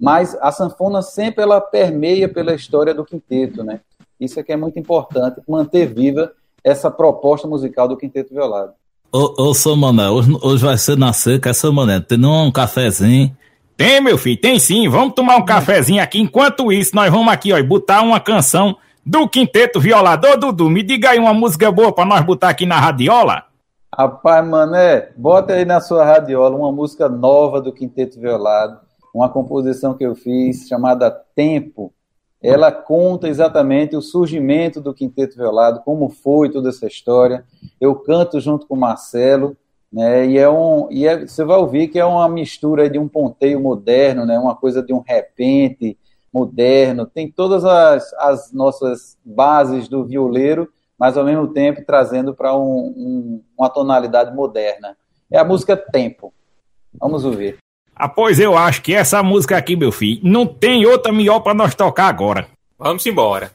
Mas 0.00 0.36
a 0.40 0.52
sanfona 0.52 1.00
sempre 1.02 1.42
ela 1.42 1.60
permeia 1.60 2.28
pela 2.28 2.54
história 2.54 2.92
do 2.92 3.04
quinteto, 3.04 3.64
né? 3.64 3.80
Isso 4.20 4.38
é 4.40 4.42
que 4.42 4.52
é 4.52 4.56
muito 4.56 4.78
importante, 4.78 5.40
manter 5.48 5.86
viva 5.86 6.32
essa 6.64 6.90
proposta 6.90 7.46
musical 7.46 7.86
do 7.86 7.96
Quinteto 7.96 8.34
Violado. 8.34 8.72
Ô, 9.12 9.50
ô 9.50 9.54
seu 9.54 9.76
Mané, 9.76 10.08
hoje, 10.08 10.36
hoje 10.42 10.64
vai 10.64 10.76
ser 10.76 10.96
na 10.96 11.12
seca, 11.12 11.50
essa 11.50 11.70
Mané, 11.70 12.00
tem 12.00 12.24
um 12.24 12.50
cafezinho? 12.50 13.36
Tem, 13.76 14.00
meu 14.00 14.16
filho, 14.16 14.40
tem 14.40 14.58
sim. 14.58 14.88
Vamos 14.88 15.14
tomar 15.14 15.36
um 15.36 15.44
cafezinho 15.44 16.02
aqui. 16.02 16.18
Enquanto 16.18 16.72
isso, 16.72 16.96
nós 16.96 17.12
vamos 17.12 17.30
aqui, 17.32 17.52
ó, 17.52 17.62
botar 17.62 18.00
uma 18.00 18.18
canção 18.18 18.76
do 19.04 19.28
Quinteto 19.28 19.78
Violador. 19.78 20.38
Dudu, 20.38 20.70
me 20.70 20.82
diga 20.82 21.10
aí 21.10 21.18
uma 21.18 21.34
música 21.34 21.70
boa 21.70 21.92
pra 21.92 22.04
nós 22.04 22.24
botar 22.24 22.48
aqui 22.48 22.64
na 22.64 22.80
radiola. 22.80 23.44
Rapaz, 23.94 24.46
Mané, 24.46 25.10
bota 25.16 25.52
aí 25.52 25.64
na 25.64 25.80
sua 25.80 26.04
radiola 26.04 26.56
uma 26.56 26.72
música 26.72 27.08
nova 27.08 27.60
do 27.60 27.72
Quinteto 27.72 28.18
Violado, 28.18 28.80
uma 29.16 29.28
composição 29.28 29.94
que 29.94 30.04
eu 30.04 30.14
fiz 30.14 30.68
chamada 30.68 31.10
Tempo 31.10 31.92
ela 32.42 32.70
conta 32.70 33.28
exatamente 33.28 33.96
o 33.96 34.02
surgimento 34.02 34.80
do 34.80 34.94
Quinteto 34.94 35.36
Violado, 35.36 35.80
como 35.84 36.08
foi 36.08 36.50
toda 36.50 36.68
essa 36.68 36.86
história. 36.86 37.44
Eu 37.80 37.94
canto 37.96 38.38
junto 38.40 38.66
com 38.66 38.74
o 38.74 38.78
Marcelo, 38.78 39.56
né, 39.92 40.26
e, 40.26 40.38
é 40.38 40.48
um, 40.48 40.88
e 40.90 41.06
é, 41.06 41.26
você 41.26 41.44
vai 41.44 41.56
ouvir 41.56 41.88
que 41.88 41.98
é 41.98 42.04
uma 42.04 42.28
mistura 42.28 42.90
de 42.90 42.98
um 42.98 43.08
ponteio 43.08 43.60
moderno, 43.60 44.26
né, 44.26 44.38
uma 44.38 44.54
coisa 44.54 44.82
de 44.82 44.92
um 44.92 45.00
repente 45.00 45.98
moderno, 46.32 47.06
tem 47.06 47.30
todas 47.30 47.64
as, 47.64 48.12
as 48.14 48.52
nossas 48.52 49.16
bases 49.24 49.88
do 49.88 50.04
violeiro, 50.04 50.68
mas 50.98 51.16
ao 51.16 51.24
mesmo 51.24 51.48
tempo 51.48 51.82
trazendo 51.86 52.34
para 52.34 52.56
um, 52.56 52.86
um, 52.96 53.42
uma 53.58 53.70
tonalidade 53.70 54.34
moderna. 54.34 54.96
É 55.30 55.38
a 55.38 55.44
música 55.44 55.76
Tempo. 55.76 56.32
Vamos 57.00 57.24
ouvir. 57.24 57.58
Ah, 57.98 58.10
pois 58.10 58.38
eu 58.38 58.58
acho 58.58 58.82
que 58.82 58.92
essa 58.92 59.22
música 59.22 59.56
aqui, 59.56 59.74
meu 59.74 59.90
filho, 59.90 60.20
não 60.22 60.46
tem 60.46 60.84
outra 60.84 61.10
melhor 61.10 61.40
para 61.40 61.54
nós 61.54 61.74
tocar 61.74 62.08
agora. 62.08 62.46
Vamos 62.78 63.06
embora. 63.06 63.52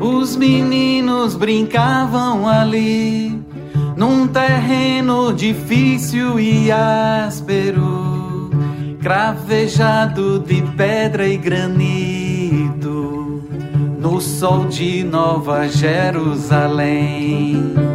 Os 0.00 0.34
meninos 0.34 1.36
brincavam 1.36 2.48
ali 2.48 3.27
terreno 4.28 5.32
difícil 5.32 6.38
e 6.38 6.70
áspero, 6.70 8.50
cravejado 9.00 10.38
de 10.38 10.62
pedra 10.76 11.26
e 11.26 11.36
granito, 11.36 13.42
no 13.98 14.20
sol 14.20 14.66
de 14.66 15.02
Nova 15.04 15.68
Jerusalém. 15.68 17.87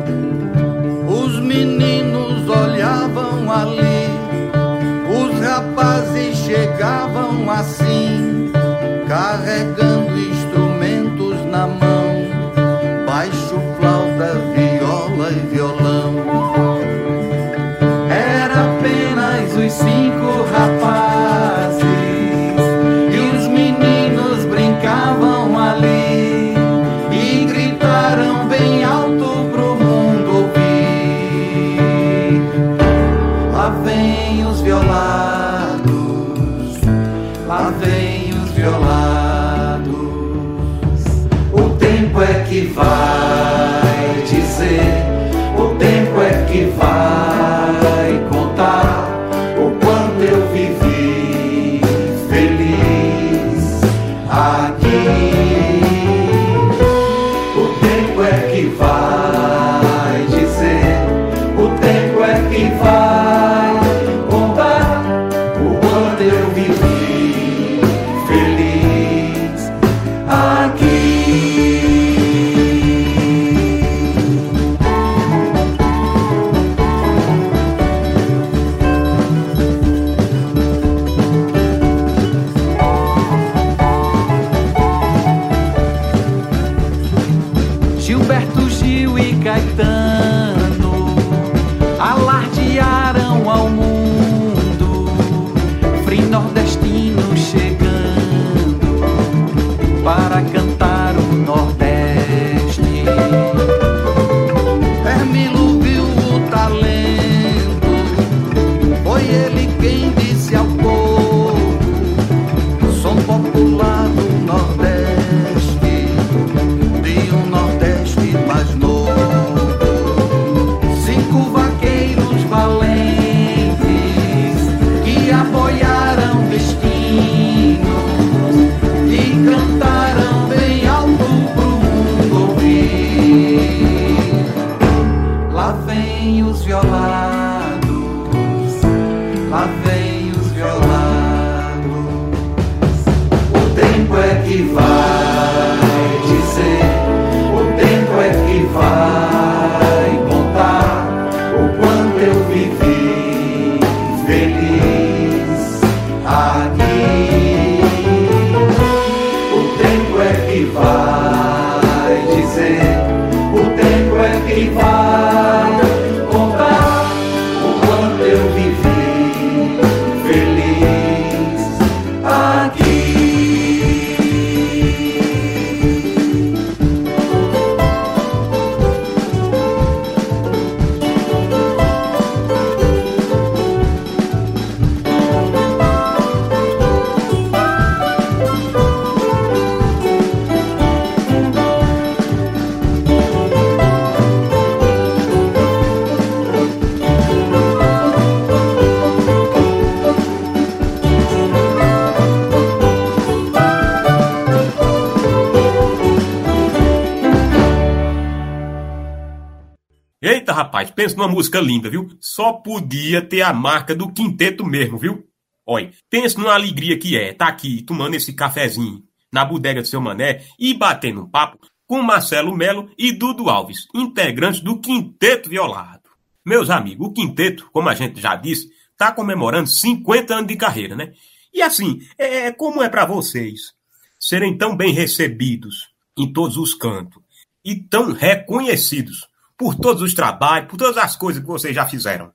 Rapaz, 210.64 210.90
pensa 210.92 211.18
numa 211.18 211.28
música 211.28 211.60
linda, 211.60 211.90
viu? 211.90 212.10
Só 212.22 212.54
podia 212.54 213.22
ter 213.22 213.42
a 213.42 213.52
marca 213.52 213.94
do 213.94 214.10
quinteto 214.10 214.66
mesmo, 214.66 214.98
viu? 214.98 215.28
Olha, 215.66 215.92
pensa 216.10 216.40
numa 216.40 216.54
alegria 216.54 216.98
que 216.98 217.18
é 217.18 217.34
tá 217.34 217.48
aqui 217.48 217.84
tomando 217.84 218.16
esse 218.16 218.32
cafezinho 218.32 219.04
na 219.30 219.44
bodega 219.44 219.82
do 219.82 219.88
seu 219.88 220.00
Mané 220.00 220.46
e 220.58 220.74
batendo 220.74 221.24
um 221.24 221.30
papo 221.30 221.60
com 221.86 222.02
Marcelo 222.02 222.56
Melo 222.56 222.90
e 222.98 223.12
Dudu 223.12 223.50
Alves, 223.50 223.88
integrantes 223.94 224.62
do 224.62 224.80
Quinteto 224.80 225.50
Violado. 225.50 226.10
Meus 226.46 226.70
amigos, 226.70 227.08
o 227.08 227.12
Quinteto, 227.12 227.70
como 227.74 227.90
a 227.90 227.94
gente 227.94 228.22
já 228.22 228.38
disse, 228.38 228.70
tá 228.98 229.12
comemorando 229.12 229.68
50 229.68 230.34
anos 230.34 230.48
de 230.48 230.56
carreira, 230.56 230.96
né? 230.96 231.12
E 231.54 231.62
assim, 231.62 232.00
é, 232.18 232.54
como 232.54 232.82
é 232.82 232.88
para 232.88 233.06
vocês 233.06 233.74
serem 234.18 234.58
tão 234.58 234.78
bem 234.78 234.94
recebidos 234.94 235.90
em 236.18 236.32
todos 236.32 236.56
os 236.56 236.74
cantos 236.74 237.22
e 237.66 237.76
tão 237.76 238.14
reconhecidos 238.14 239.28
por 239.64 239.76
todos 239.76 240.02
os 240.02 240.14
trabalhos, 240.14 240.68
por 240.68 240.76
todas 240.76 240.98
as 240.98 241.16
coisas 241.16 241.42
que 241.42 241.48
vocês 241.48 241.74
já 241.74 241.86
fizeram? 241.86 242.34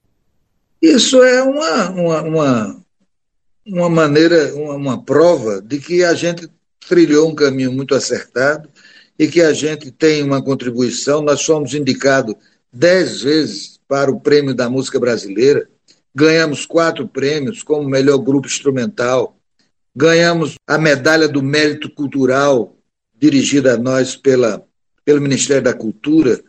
Isso 0.81 1.23
é 1.23 1.43
uma, 1.43 1.91
uma, 1.91 2.23
uma, 2.23 2.85
uma 3.67 3.91
maneira, 3.91 4.55
uma, 4.55 4.75
uma 4.75 5.05
prova 5.05 5.61
de 5.61 5.79
que 5.79 6.03
a 6.03 6.15
gente 6.15 6.49
trilhou 6.89 7.29
um 7.29 7.35
caminho 7.35 7.71
muito 7.71 7.95
acertado 7.95 8.71
e 9.19 9.29
que 9.29 9.43
a 9.43 9.53
gente 9.53 9.91
tem 9.91 10.23
uma 10.23 10.43
contribuição. 10.43 11.21
Nós 11.21 11.45
fomos 11.45 11.75
indicados 11.75 12.35
dez 12.73 13.21
vezes 13.21 13.79
para 13.87 14.11
o 14.11 14.19
Prêmio 14.19 14.55
da 14.55 14.71
Música 14.71 14.99
Brasileira, 14.99 15.69
ganhamos 16.15 16.65
quatro 16.65 17.07
prêmios 17.07 17.63
como 17.63 17.87
melhor 17.87 18.17
grupo 18.17 18.47
instrumental, 18.47 19.37
ganhamos 19.95 20.55
a 20.67 20.79
medalha 20.79 21.29
do 21.29 21.43
mérito 21.43 21.91
cultural, 21.91 22.75
dirigida 23.19 23.75
a 23.75 23.77
nós 23.77 24.17
pela, 24.17 24.65
pelo 25.05 25.21
Ministério 25.21 25.65
da 25.65 25.75
Cultura, 25.75 26.43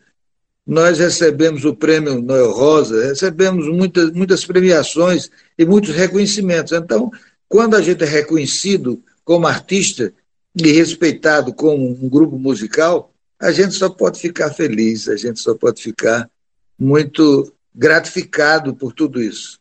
nós 0.70 1.00
recebemos 1.00 1.66
o 1.66 1.76
prêmio 1.76 2.22
Noel 2.22 2.52
Rosa, 2.52 3.08
recebemos 3.08 3.68
muitas, 3.68 4.12
muitas 4.12 4.46
premiações 4.46 5.32
e 5.58 5.66
muitos 5.66 5.96
reconhecimentos. 5.96 6.74
Então, 6.74 7.10
quando 7.48 7.76
a 7.76 7.82
gente 7.82 8.04
é 8.04 8.08
reconhecido 8.08 9.02
como 9.26 9.48
artista 9.48 10.14
e 10.56 10.72
respeitado 10.72 11.56
como 11.56 11.90
um 11.90 12.08
grupo 12.08 12.38
musical, 12.38 13.12
a 13.40 13.52
gente 13.52 13.74
só 13.74 13.90
pode 13.90 14.20
ficar 14.20 14.52
feliz, 14.52 15.08
a 15.08 15.16
gente 15.16 15.40
só 15.40 15.56
pode 15.56 15.82
ficar 15.82 16.30
muito 16.78 17.52
gratificado 17.74 18.76
por 18.76 18.94
tudo 18.94 19.20
isso. 19.20 19.58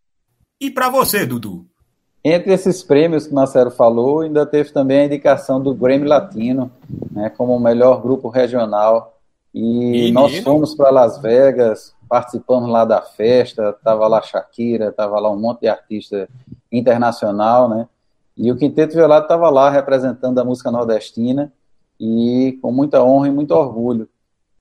E 0.61 0.71
para 0.71 0.91
você, 0.91 1.25
Dudu? 1.25 1.65
Entre 2.23 2.53
esses 2.53 2.83
prêmios 2.83 3.27
que 3.27 3.33
o 3.33 3.35
Marcelo 3.35 3.71
falou, 3.71 4.21
ainda 4.21 4.45
teve 4.45 4.73
também 4.73 5.01
a 5.01 5.07
indicação 5.07 5.59
do 5.59 5.75
Grammy 5.75 6.07
Latino, 6.07 6.71
né, 7.11 7.31
como 7.31 7.57
o 7.57 7.61
melhor 7.61 8.03
grupo 8.03 8.29
regional. 8.29 9.18
E 9.59 9.61
Menino. 9.61 10.21
nós 10.21 10.39
fomos 10.39 10.73
para 10.73 10.89
Las 10.89 11.19
Vegas, 11.19 11.93
participamos 12.09 12.71
lá 12.71 12.85
da 12.85 13.03
festa, 13.03 13.71
estava 13.71 14.07
lá 14.07 14.23
Shakira, 14.23 14.91
estava 14.91 15.19
lá 15.19 15.33
um 15.33 15.37
monte 15.37 15.63
de 15.63 15.69
artista 15.69 16.29
internacional, 16.71 17.69
né? 17.69 17.89
E 18.37 18.53
o 18.53 18.57
Quinteto 18.57 18.95
Violado 18.95 19.25
estava 19.25 19.51
lá 19.51 19.69
representando 19.69 20.39
a 20.39 20.45
música 20.45 20.71
nordestina 20.71 21.53
e 21.99 22.57
com 22.63 22.71
muita 22.71 23.03
honra 23.03 23.27
e 23.27 23.33
muito 23.33 23.51
orgulho. 23.51 24.09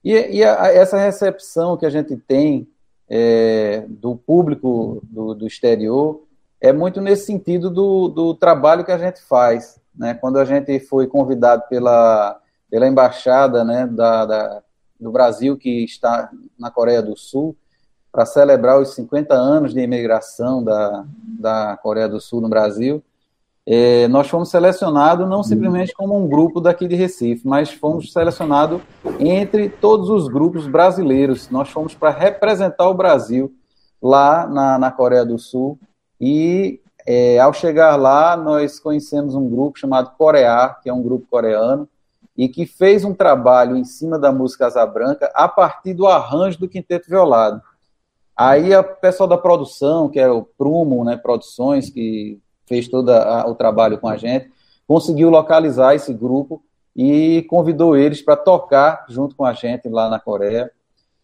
E, 0.04 0.14
e 0.38 0.44
a, 0.44 0.74
essa 0.74 0.98
recepção 0.98 1.78
que 1.78 1.86
a 1.86 1.92
gente 1.92 2.18
tem 2.18 2.68
é, 3.08 3.86
do 3.88 4.16
público 4.16 5.00
do, 5.04 5.36
do 5.36 5.46
exterior 5.46 6.24
é 6.60 6.74
muito 6.74 7.00
nesse 7.02 7.28
sentido 7.28 7.70
do, 7.70 8.08
do 8.08 8.34
trabalho 8.34 8.84
que 8.84 8.92
a 8.92 8.98
gente 8.98 9.22
faz. 9.22 9.80
Né? 9.96 10.16
Quando 10.16 10.40
a 10.40 10.46
gente 10.46 10.80
foi 10.80 11.06
convidado 11.06 11.66
pela, 11.70 12.42
pela 12.68 12.88
embaixada 12.88 13.64
né, 13.64 13.86
da, 13.86 14.26
da, 14.26 14.64
do 15.00 15.12
Brasil, 15.12 15.58
que 15.58 15.84
está 15.84 16.30
na 16.58 16.72
Coreia 16.72 17.02
do 17.02 17.16
Sul, 17.18 17.56
para 18.12 18.26
celebrar 18.26 18.80
os 18.80 18.96
50 18.96 19.34
anos 19.34 19.74
de 19.74 19.80
imigração 19.80 20.64
da, 20.64 21.06
da 21.40 21.78
Coreia 21.78 22.08
do 22.08 22.20
Sul 22.20 22.42
no 22.42 22.50
Brasil, 22.50 23.04
é, 23.70 24.08
nós 24.08 24.30
fomos 24.30 24.50
selecionados 24.50 25.28
não 25.28 25.44
simplesmente 25.44 25.94
como 25.94 26.18
um 26.18 26.26
grupo 26.26 26.62
daqui 26.62 26.88
de 26.88 26.96
Recife, 26.96 27.46
mas 27.46 27.70
fomos 27.70 28.14
selecionados 28.14 28.82
entre 29.20 29.68
todos 29.68 30.10
os 30.10 30.30
grupos 30.30 30.66
brasileiros. 30.68 31.50
Nós 31.50 31.70
fomos 31.70 31.94
para 31.94 32.10
representar 32.10 32.88
o 32.90 32.94
Brasil 32.94 33.54
lá 34.02 34.48
na, 34.48 34.80
na 34.80 34.90
Coreia 34.90 35.26
do 35.26 35.38
Sul 35.38 35.78
e 36.20 36.80
é, 37.06 37.40
ao 37.40 37.54
chegar 37.54 37.96
lá, 37.96 38.36
nós 38.36 38.80
conhecemos 38.80 39.36
um 39.36 39.50
grupo 39.50 39.80
chamado 39.80 40.12
Corear, 40.18 40.82
que 40.82 40.90
é 40.90 40.94
um 40.94 41.02
grupo 41.02 41.26
coreano, 41.30 41.88
e 42.38 42.48
que 42.48 42.66
fez 42.66 43.04
um 43.04 43.14
trabalho 43.14 43.76
em 43.76 43.84
cima 43.84 44.20
da 44.20 44.32
música 44.32 44.68
Asa 44.68 44.86
Branca 44.86 45.32
a 45.34 45.48
partir 45.48 45.94
do 45.94 46.06
arranjo 46.06 46.60
do 46.60 46.70
Quinteto 46.70 47.10
Violado. 47.10 47.62
Aí 48.36 48.76
o 48.76 48.84
pessoal 48.84 49.28
da 49.28 49.38
produção, 49.38 50.08
que 50.08 50.20
é 50.20 50.30
o 50.30 50.44
Prumo, 50.44 51.04
né, 51.04 51.18
Produções, 51.18 51.90
que 51.90 52.40
fez 52.68 52.88
todo 52.88 53.12
o 53.12 53.56
trabalho 53.56 53.98
com 53.98 54.08
a 54.08 54.16
gente, 54.16 54.52
conseguiu 54.88 55.30
localizar 55.32 55.96
esse 55.96 56.14
grupo 56.14 56.62
e 56.96 57.44
convidou 57.50 57.98
eles 57.98 58.22
para 58.22 58.36
tocar 58.36 59.06
junto 59.10 59.36
com 59.36 59.44
a 59.44 59.54
gente 59.54 59.90
lá 59.90 60.08
na 60.08 60.20
Coreia. 60.20 60.72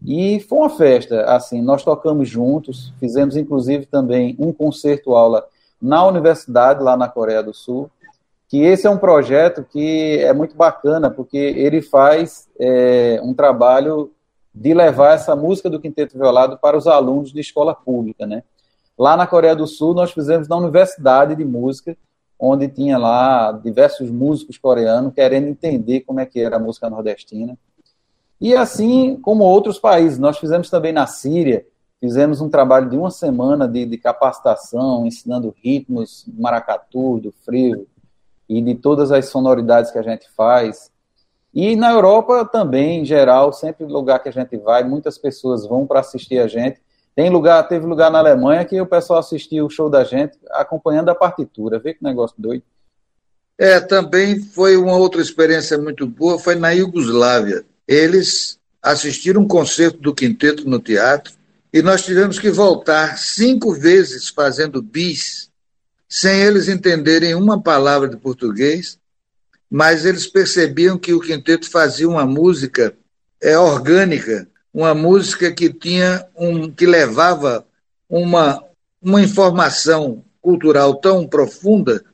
E 0.03 0.39
foi 0.41 0.57
uma 0.57 0.69
festa, 0.69 1.25
assim, 1.25 1.61
nós 1.61 1.83
tocamos 1.83 2.27
juntos, 2.27 2.91
fizemos 2.99 3.37
inclusive 3.37 3.85
também 3.85 4.35
um 4.39 4.51
concerto-aula 4.51 5.45
na 5.81 6.05
universidade 6.05 6.81
lá 6.81 6.97
na 6.97 7.07
Coreia 7.07 7.43
do 7.43 7.53
Sul, 7.53 7.89
que 8.53 8.61
esse 8.61 8.85
é 8.85 8.89
um 8.91 8.99
projeto 8.99 9.65
que 9.67 10.19
é 10.19 10.31
muito 10.31 10.55
bacana, 10.55 11.09
porque 11.09 11.37
ele 11.37 11.81
faz 11.81 12.47
é, 12.59 13.19
um 13.23 13.33
trabalho 13.33 14.11
de 14.53 14.75
levar 14.75 15.15
essa 15.15 15.35
música 15.35 15.71
do 15.71 15.79
Quinteto 15.79 16.15
Violado 16.15 16.59
para 16.59 16.77
os 16.77 16.85
alunos 16.85 17.33
de 17.33 17.41
escola 17.41 17.73
pública, 17.73 18.27
né? 18.27 18.43
Lá 18.95 19.17
na 19.17 19.25
Coreia 19.25 19.55
do 19.55 19.65
Sul, 19.65 19.95
nós 19.95 20.11
fizemos 20.11 20.47
na 20.47 20.55
Universidade 20.55 21.35
de 21.35 21.43
Música, 21.43 21.97
onde 22.39 22.67
tinha 22.67 22.95
lá 22.95 23.51
diversos 23.53 24.11
músicos 24.11 24.59
coreanos 24.59 25.15
querendo 25.15 25.47
entender 25.47 26.01
como 26.01 26.19
é 26.19 26.25
que 26.27 26.39
era 26.39 26.57
a 26.57 26.59
música 26.59 26.87
nordestina. 26.87 27.57
E 28.39 28.55
assim 28.55 29.15
como 29.19 29.45
outros 29.45 29.79
países, 29.79 30.19
nós 30.19 30.37
fizemos 30.37 30.69
também 30.69 30.93
na 30.93 31.07
Síria, 31.07 31.65
fizemos 31.99 32.39
um 32.39 32.49
trabalho 32.49 32.87
de 32.87 32.95
uma 32.95 33.09
semana 33.09 33.67
de, 33.67 33.83
de 33.83 33.97
capacitação, 33.97 35.07
ensinando 35.07 35.55
ritmos 35.57 36.23
maracatu, 36.37 37.19
do 37.19 37.31
frio 37.43 37.87
e 38.47 38.61
de 38.61 38.75
todas 38.75 39.11
as 39.11 39.25
sonoridades 39.27 39.91
que 39.91 39.97
a 39.97 40.03
gente 40.03 40.29
faz. 40.35 40.91
E 41.53 41.75
na 41.75 41.91
Europa 41.91 42.45
também, 42.45 43.01
em 43.01 43.05
geral, 43.05 43.53
sempre 43.53 43.85
lugar 43.85 44.19
que 44.19 44.29
a 44.29 44.33
gente 44.33 44.57
vai, 44.57 44.83
muitas 44.83 45.17
pessoas 45.17 45.65
vão 45.65 45.85
para 45.85 45.99
assistir 45.99 46.39
a 46.39 46.47
gente. 46.47 46.81
Tem 47.15 47.29
lugar, 47.29 47.67
teve 47.67 47.85
lugar 47.85 48.09
na 48.09 48.19
Alemanha 48.19 48.65
que 48.65 48.79
o 48.81 48.87
pessoal 48.87 49.19
assistiu 49.19 49.67
o 49.67 49.69
show 49.69 49.89
da 49.89 50.03
gente 50.03 50.37
acompanhando 50.51 51.09
a 51.09 51.15
partitura. 51.15 51.79
Vê 51.79 51.93
que 51.93 52.03
negócio 52.03 52.35
doido. 52.39 52.63
É, 53.57 53.79
também 53.79 54.39
foi 54.39 54.75
uma 54.77 54.97
outra 54.97 55.21
experiência 55.21 55.77
muito 55.77 56.07
boa, 56.07 56.39
foi 56.39 56.55
na 56.55 56.71
Iugoslávia 56.71 57.63
eles 57.87 58.59
assistiram 58.81 59.41
um 59.41 59.47
concerto 59.47 59.97
do 59.97 60.13
quinteto 60.13 60.69
no 60.69 60.79
teatro 60.79 61.33
e 61.71 61.81
nós 61.81 62.03
tivemos 62.03 62.39
que 62.39 62.49
voltar 62.49 63.17
cinco 63.17 63.73
vezes 63.73 64.29
fazendo 64.29 64.81
bis, 64.81 65.49
sem 66.13 66.41
eles 66.41 66.69
entenderem 66.69 67.33
uma 67.33 67.59
palavra 67.59 68.07
de 68.07 68.15
português, 68.15 68.99
mas 69.67 70.05
eles 70.05 70.27
percebiam 70.27 70.95
que 70.95 71.11
o 71.11 71.19
quinteto 71.19 71.67
fazia 71.67 72.07
uma 72.07 72.23
música 72.23 72.95
é, 73.41 73.57
orgânica, 73.57 74.47
uma 74.71 74.93
música 74.93 75.51
que 75.51 75.73
tinha 75.73 76.23
um 76.35 76.69
que 76.69 76.85
levava 76.85 77.65
uma, 78.07 78.63
uma 79.01 79.23
informação 79.23 80.23
cultural 80.39 80.97
tão 80.97 81.27
profunda 81.27 82.05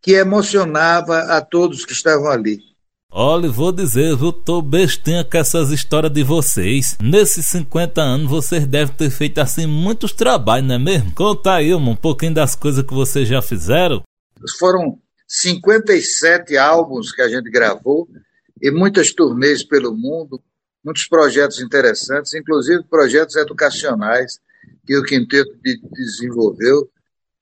que 0.00 0.12
emocionava 0.12 1.18
a 1.36 1.40
todos 1.40 1.84
que 1.84 1.92
estavam 1.92 2.28
ali. 2.28 2.60
Olha, 3.12 3.48
vou 3.48 3.72
dizer, 3.72 4.10
eu 4.10 4.32
tô 4.32 4.62
bestinha 4.62 5.24
com 5.24 5.36
essas 5.36 5.72
histórias 5.72 6.12
de 6.12 6.22
vocês. 6.22 6.96
Nesses 7.02 7.44
50 7.46 8.00
anos 8.00 8.30
vocês 8.30 8.64
devem 8.68 8.94
ter 8.94 9.10
feito 9.10 9.38
assim 9.38 9.66
muitos 9.66 10.12
trabalhos, 10.12 10.68
não 10.68 10.76
é 10.76 10.78
mesmo? 10.78 11.12
Conta 11.12 11.54
aí, 11.54 11.74
um 11.74 11.96
pouquinho 11.96 12.34
das 12.34 12.54
coisas 12.54 12.84
que 12.84 12.94
vocês 12.94 13.26
já 13.26 13.42
fizeram. 13.42 14.04
Foram 14.60 14.96
57 15.26 16.56
álbuns 16.56 17.10
que 17.10 17.20
a 17.20 17.28
gente 17.28 17.50
gravou 17.50 18.08
e 18.62 18.70
muitas 18.70 19.12
turnês 19.12 19.64
pelo 19.64 19.92
mundo, 19.92 20.40
muitos 20.84 21.08
projetos 21.08 21.60
interessantes, 21.60 22.32
inclusive 22.34 22.84
projetos 22.84 23.34
educacionais 23.34 24.38
que 24.86 24.96
o 24.96 25.02
Quinteto 25.02 25.50
desenvolveu 25.90 26.88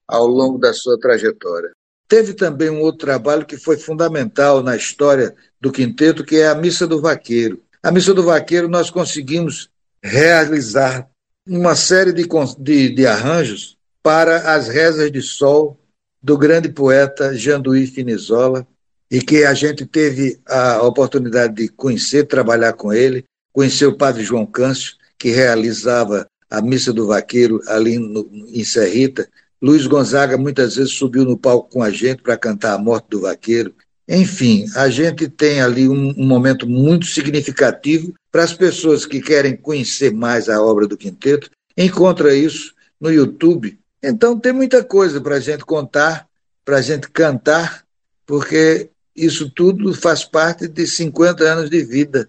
ao 0.07 0.25
longo 0.25 0.57
da 0.57 0.73
sua 0.73 0.97
trajetória. 0.99 1.69
Teve 2.07 2.33
também 2.33 2.71
um 2.71 2.81
outro 2.81 3.05
trabalho 3.05 3.45
que 3.45 3.55
foi 3.55 3.77
fundamental 3.77 4.63
na 4.63 4.75
história 4.75 5.35
do 5.59 5.71
quinteto, 5.71 6.23
que 6.23 6.37
é 6.37 6.47
a 6.47 6.55
Missa 6.55 6.87
do 6.87 7.01
Vaqueiro. 7.01 7.61
A 7.81 7.91
Missa 7.91 8.13
do 8.13 8.23
Vaqueiro 8.23 8.67
nós 8.67 8.89
conseguimos 8.89 9.69
realizar 10.01 11.07
uma 11.47 11.75
série 11.75 12.13
de, 12.13 12.27
de, 12.59 12.89
de 12.89 13.05
arranjos 13.05 13.77
para 14.01 14.53
as 14.53 14.67
rezas 14.67 15.11
de 15.11 15.21
sol 15.21 15.79
do 16.21 16.37
grande 16.37 16.69
poeta 16.69 17.35
Janduí 17.35 17.87
Finizola, 17.87 18.67
e 19.11 19.21
que 19.21 19.43
a 19.43 19.53
gente 19.53 19.85
teve 19.85 20.39
a 20.47 20.83
oportunidade 20.83 21.55
de 21.55 21.67
conhecer, 21.69 22.25
trabalhar 22.25 22.73
com 22.73 22.93
ele, 22.93 23.25
conhecer 23.51 23.87
o 23.87 23.97
padre 23.97 24.23
João 24.23 24.45
Câncio, 24.45 24.95
que 25.17 25.29
realizava 25.29 26.27
a 26.49 26.61
Missa 26.61 26.93
do 26.93 27.07
Vaqueiro 27.07 27.59
ali 27.67 27.97
no, 27.97 28.29
em 28.47 28.63
Serrita. 28.63 29.27
Luiz 29.61 29.87
Gonzaga 29.87 30.37
muitas 30.37 30.75
vezes 30.75 30.93
subiu 30.93 31.25
no 31.25 31.37
palco 31.37 31.69
com 31.69 31.83
a 31.83 31.89
gente 31.89 32.21
para 32.21 32.37
cantar 32.37 32.73
a 32.73 32.77
morte 32.77 33.07
do 33.09 33.21
vaqueiro. 33.21 33.73
Enfim, 34.11 34.65
a 34.75 34.89
gente 34.89 35.29
tem 35.29 35.61
ali 35.61 35.87
um, 35.87 36.15
um 36.17 36.25
momento 36.25 36.67
muito 36.67 37.05
significativo 37.05 38.11
para 38.31 38.43
as 38.43 38.51
pessoas 38.51 39.05
que 39.05 39.21
querem 39.21 39.55
conhecer 39.55 40.11
mais 40.11 40.49
a 40.49 40.59
obra 40.59 40.87
do 40.87 40.97
quinteto. 40.97 41.51
Encontra 41.77 42.33
isso 42.33 42.73
no 42.99 43.11
YouTube. 43.11 43.77
Então 44.01 44.39
tem 44.39 44.51
muita 44.51 44.83
coisa 44.83 45.21
para 45.21 45.35
a 45.35 45.39
gente 45.39 45.63
contar, 45.63 46.25
para 46.65 46.77
a 46.77 46.81
gente 46.81 47.07
cantar, 47.11 47.83
porque 48.25 48.89
isso 49.15 49.47
tudo 49.51 49.93
faz 49.93 50.25
parte 50.25 50.67
de 50.67 50.87
50 50.87 51.43
anos 51.43 51.69
de 51.69 51.83
vida 51.83 52.27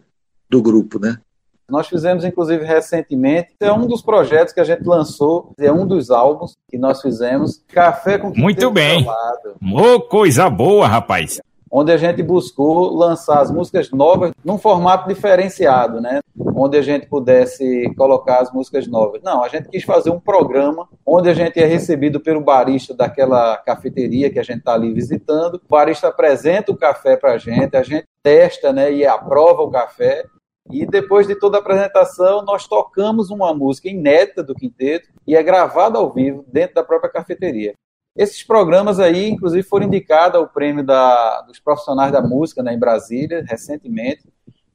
do 0.51 0.61
grupo, 0.61 0.99
né? 0.99 1.19
Nós 1.67 1.89
fizemos, 1.89 2.25
inclusive, 2.25 2.65
recentemente, 2.65 3.51
é 3.61 3.73
um 3.73 3.87
dos 3.87 4.03
projetos 4.03 4.53
que 4.53 4.59
a 4.59 4.65
gente 4.65 4.83
lançou, 4.83 5.55
é 5.57 5.73
um 5.73 5.87
dos 5.87 6.11
álbuns 6.11 6.57
que 6.69 6.77
nós 6.77 7.01
fizemos, 7.01 7.63
Café 7.69 8.19
com 8.19 8.33
Muito 8.37 8.71
bem. 8.73 9.07
Ô, 9.07 9.95
oh, 9.95 10.01
coisa 10.01 10.51
boa, 10.51 10.87
rapaz 10.87 11.41
onde 11.71 11.93
a 11.93 11.97
gente 11.97 12.23
buscou 12.23 12.93
lançar 12.95 13.41
as 13.41 13.51
músicas 13.51 13.91
novas 13.91 14.33
num 14.45 14.59
formato 14.59 15.09
diferenciado, 15.09 16.01
né? 16.01 16.21
Onde 16.55 16.77
a 16.77 16.83
gente 16.83 17.07
pudesse 17.07 17.95
colocar 17.97 18.41
as 18.41 18.53
músicas 18.53 18.87
novas. 18.89 19.23
Não, 19.23 19.45
a 19.45 19.49
gente 19.49 19.69
quis 19.69 19.85
fazer 19.85 20.11
um 20.11 20.19
programa 20.19 20.89
onde 21.07 21.29
a 21.29 21.35
gente 21.35 21.61
é 21.61 21.67
recebido 21.67 22.19
pelo 22.19 22.41
barista 22.41 22.93
daquela 22.93 23.57
cafeteria 23.59 24.31
que 24.31 24.39
a 24.39 24.43
gente 24.43 24.59
está 24.59 24.75
ali 24.75 24.93
visitando. 24.93 25.55
O 25.55 25.69
barista 25.69 26.09
apresenta 26.09 26.73
o 26.73 26.77
café 26.77 27.17
para 27.17 27.33
a 27.35 27.39
gente, 27.39 27.77
a 27.77 27.83
gente 27.83 28.07
testa, 28.23 28.73
né? 28.73 28.93
E 28.93 29.07
aprova 29.07 29.63
o 29.63 29.71
café. 29.71 30.25
E 30.71 30.87
depois 30.87 31.27
de 31.27 31.35
toda 31.35 31.59
a 31.59 31.61
apresentação, 31.61 32.43
nós 32.43 32.67
tocamos 32.67 33.31
uma 33.31 33.53
música 33.55 33.89
inédita 33.89 34.43
do 34.43 34.55
quinteto 34.55 35.09
e 35.27 35.35
é 35.35 35.43
gravada 35.43 35.99
ao 35.99 36.13
vivo 36.13 36.45
dentro 36.47 36.77
da 36.77 36.85
própria 36.85 37.11
cafeteria. 37.11 37.75
Esses 38.21 38.43
programas 38.43 39.01
aí, 39.01 39.31
inclusive, 39.31 39.63
foram 39.63 39.87
indicados 39.87 40.39
ao 40.39 40.47
prêmio 40.47 40.85
da, 40.85 41.41
dos 41.41 41.59
profissionais 41.59 42.13
da 42.13 42.21
música 42.21 42.63
né, 42.63 42.75
em 42.75 42.79
Brasília, 42.79 43.43
recentemente, 43.49 44.29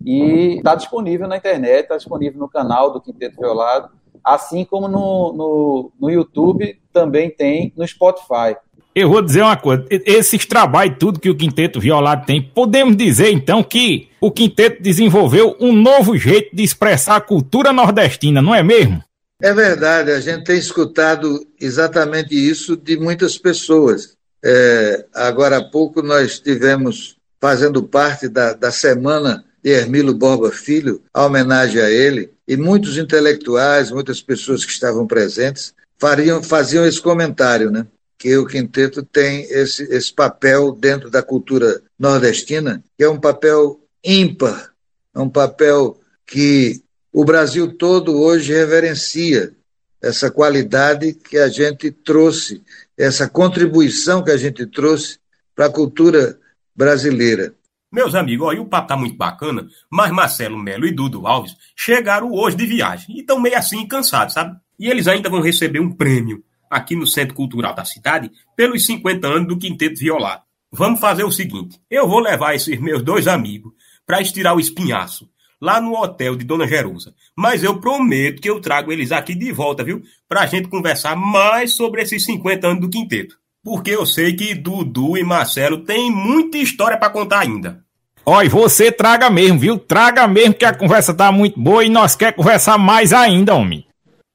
e 0.03 0.55
está 0.57 0.73
disponível 0.73 1.27
na 1.27 1.37
internet, 1.37 1.83
está 1.83 1.95
disponível 1.95 2.39
no 2.39 2.49
canal 2.49 2.91
do 2.91 2.99
Quinteto 2.99 3.39
Violado, 3.39 3.89
assim 4.23 4.65
como 4.65 4.87
no, 4.87 5.31
no, 5.33 5.91
no 6.01 6.09
YouTube 6.09 6.81
também 6.91 7.29
tem 7.29 7.71
no 7.77 7.87
Spotify. 7.87 8.57
Eu 8.95 9.09
vou 9.09 9.21
dizer 9.21 9.43
uma 9.43 9.55
coisa, 9.55 9.85
esses 9.91 10.43
trabalhos, 10.47 10.97
tudo 10.97 11.19
que 11.19 11.29
o 11.29 11.37
Quinteto 11.37 11.79
Violado 11.79 12.25
tem, 12.25 12.41
podemos 12.41 12.97
dizer 12.97 13.31
então 13.31 13.61
que 13.61 14.09
o 14.19 14.31
Quinteto 14.31 14.81
desenvolveu 14.81 15.55
um 15.59 15.71
novo 15.71 16.17
jeito 16.17 16.55
de 16.55 16.63
expressar 16.63 17.17
a 17.17 17.21
cultura 17.21 17.71
nordestina, 17.71 18.41
não 18.41 18.55
é 18.55 18.63
mesmo? 18.63 19.03
É 19.41 19.53
verdade, 19.53 20.11
a 20.11 20.19
gente 20.19 20.45
tem 20.45 20.57
escutado 20.57 21.45
exatamente 21.59 22.33
isso 22.33 22.77
de 22.77 22.97
muitas 22.97 23.37
pessoas. 23.37 24.15
É, 24.43 25.05
agora 25.13 25.57
há 25.57 25.63
pouco 25.63 26.01
nós 26.01 26.33
estivemos 26.33 27.17
fazendo 27.39 27.83
parte 27.83 28.29
da, 28.29 28.53
da 28.53 28.71
semana 28.71 29.43
de 29.61 29.71
Hermilo 29.71 30.13
Borba 30.13 30.51
Filho, 30.51 31.01
a 31.13 31.25
homenagem 31.25 31.81
a 31.81 31.89
ele, 31.89 32.31
e 32.47 32.55
muitos 32.55 32.97
intelectuais, 32.97 33.91
muitas 33.91 34.21
pessoas 34.21 34.63
que 34.63 34.71
estavam 34.71 35.05
presentes, 35.05 35.73
fariam, 35.97 36.41
faziam 36.41 36.85
esse 36.85 37.01
comentário, 37.01 37.71
né? 37.71 37.85
que 38.17 38.37
o 38.37 38.45
quinteto 38.45 39.03
tem 39.03 39.43
esse, 39.51 39.83
esse 39.83 40.13
papel 40.13 40.71
dentro 40.71 41.09
da 41.09 41.21
cultura 41.21 41.81
nordestina, 41.99 42.83
que 42.97 43.03
é 43.03 43.09
um 43.09 43.19
papel 43.19 43.79
ímpar, 44.03 44.71
é 45.13 45.19
um 45.19 45.29
papel 45.29 45.99
que 46.25 46.81
o 47.15 47.23
Brasil 47.23 47.71
todo 47.77 48.21
hoje 48.21 48.51
reverencia 48.51 49.55
essa 50.03 50.29
qualidade 50.29 51.13
que 51.13 51.37
a 51.37 51.47
gente 51.47 51.89
trouxe, 51.89 52.61
essa 52.97 53.29
contribuição 53.29 54.21
que 54.21 54.31
a 54.31 54.35
gente 54.35 54.65
trouxe 54.65 55.17
para 55.55 55.67
a 55.67 55.71
cultura 55.71 56.37
brasileira. 56.75 57.55
Meus 57.89 58.15
amigos, 58.15 58.59
o 58.59 58.65
papo 58.65 58.89
tá 58.89 58.97
muito 58.97 59.15
bacana, 59.15 59.65
mas 59.89 60.11
Marcelo 60.11 60.57
Melo 60.57 60.85
e 60.85 60.91
Dudu 60.91 61.25
Alves 61.25 61.55
chegaram 61.73 62.33
hoje 62.33 62.57
de 62.57 62.65
viagem 62.65 63.15
e 63.15 63.21
estão 63.21 63.39
meio 63.39 63.57
assim 63.57 63.87
cansados, 63.87 64.33
sabe? 64.33 64.59
E 64.77 64.89
eles 64.89 65.07
ainda 65.07 65.29
vão 65.29 65.39
receber 65.39 65.79
um 65.79 65.93
prêmio 65.93 66.43
aqui 66.69 66.97
no 66.97 67.07
Centro 67.07 67.33
Cultural 67.33 67.73
da 67.73 67.85
cidade 67.85 68.29
pelos 68.57 68.85
50 68.85 69.25
anos 69.25 69.47
do 69.47 69.57
Quinteto 69.57 69.97
Violado. 69.97 70.41
Vamos 70.69 70.99
fazer 70.99 71.23
o 71.23 71.31
seguinte: 71.31 71.79
eu 71.89 72.09
vou 72.09 72.19
levar 72.19 72.55
esses 72.55 72.77
meus 72.77 73.01
dois 73.01 73.25
amigos 73.25 73.71
para 74.05 74.21
estirar 74.21 74.53
o 74.53 74.59
espinhaço 74.59 75.29
lá 75.61 75.81
no 75.81 75.93
hotel 75.93 76.35
de 76.35 76.45
Dona 76.45 76.67
Jerusa. 76.67 77.13
Mas 77.35 77.63
eu 77.63 77.79
prometo 77.79 78.41
que 78.41 78.49
eu 78.49 78.59
trago 78.59 78.91
eles 78.91 79.11
aqui 79.11 79.33
de 79.35 79.51
volta, 79.51 79.83
viu? 79.83 80.01
Pra 80.27 80.45
gente 80.45 80.67
conversar 80.67 81.15
mais 81.15 81.73
sobre 81.73 82.01
esses 82.01 82.23
50 82.25 82.67
anos 82.67 82.81
do 82.81 82.89
quinteto. 82.89 83.35
Porque 83.63 83.91
eu 83.91 84.05
sei 84.05 84.33
que 84.33 84.53
Dudu 84.53 85.17
e 85.17 85.23
Marcelo 85.23 85.79
têm 85.79 86.11
muita 86.11 86.57
história 86.57 86.97
para 86.97 87.09
contar 87.09 87.39
ainda. 87.39 87.83
Olha, 88.25 88.49
você 88.49 88.91
traga 88.91 89.29
mesmo, 89.29 89.59
viu? 89.59 89.77
Traga 89.77 90.27
mesmo 90.27 90.53
que 90.53 90.65
a 90.65 90.75
conversa 90.75 91.13
tá 91.13 91.31
muito 91.31 91.59
boa 91.59 91.83
e 91.83 91.89
nós 91.89 92.15
quer 92.15 92.33
conversar 92.33 92.77
mais 92.77 93.13
ainda, 93.13 93.53
homem. 93.53 93.85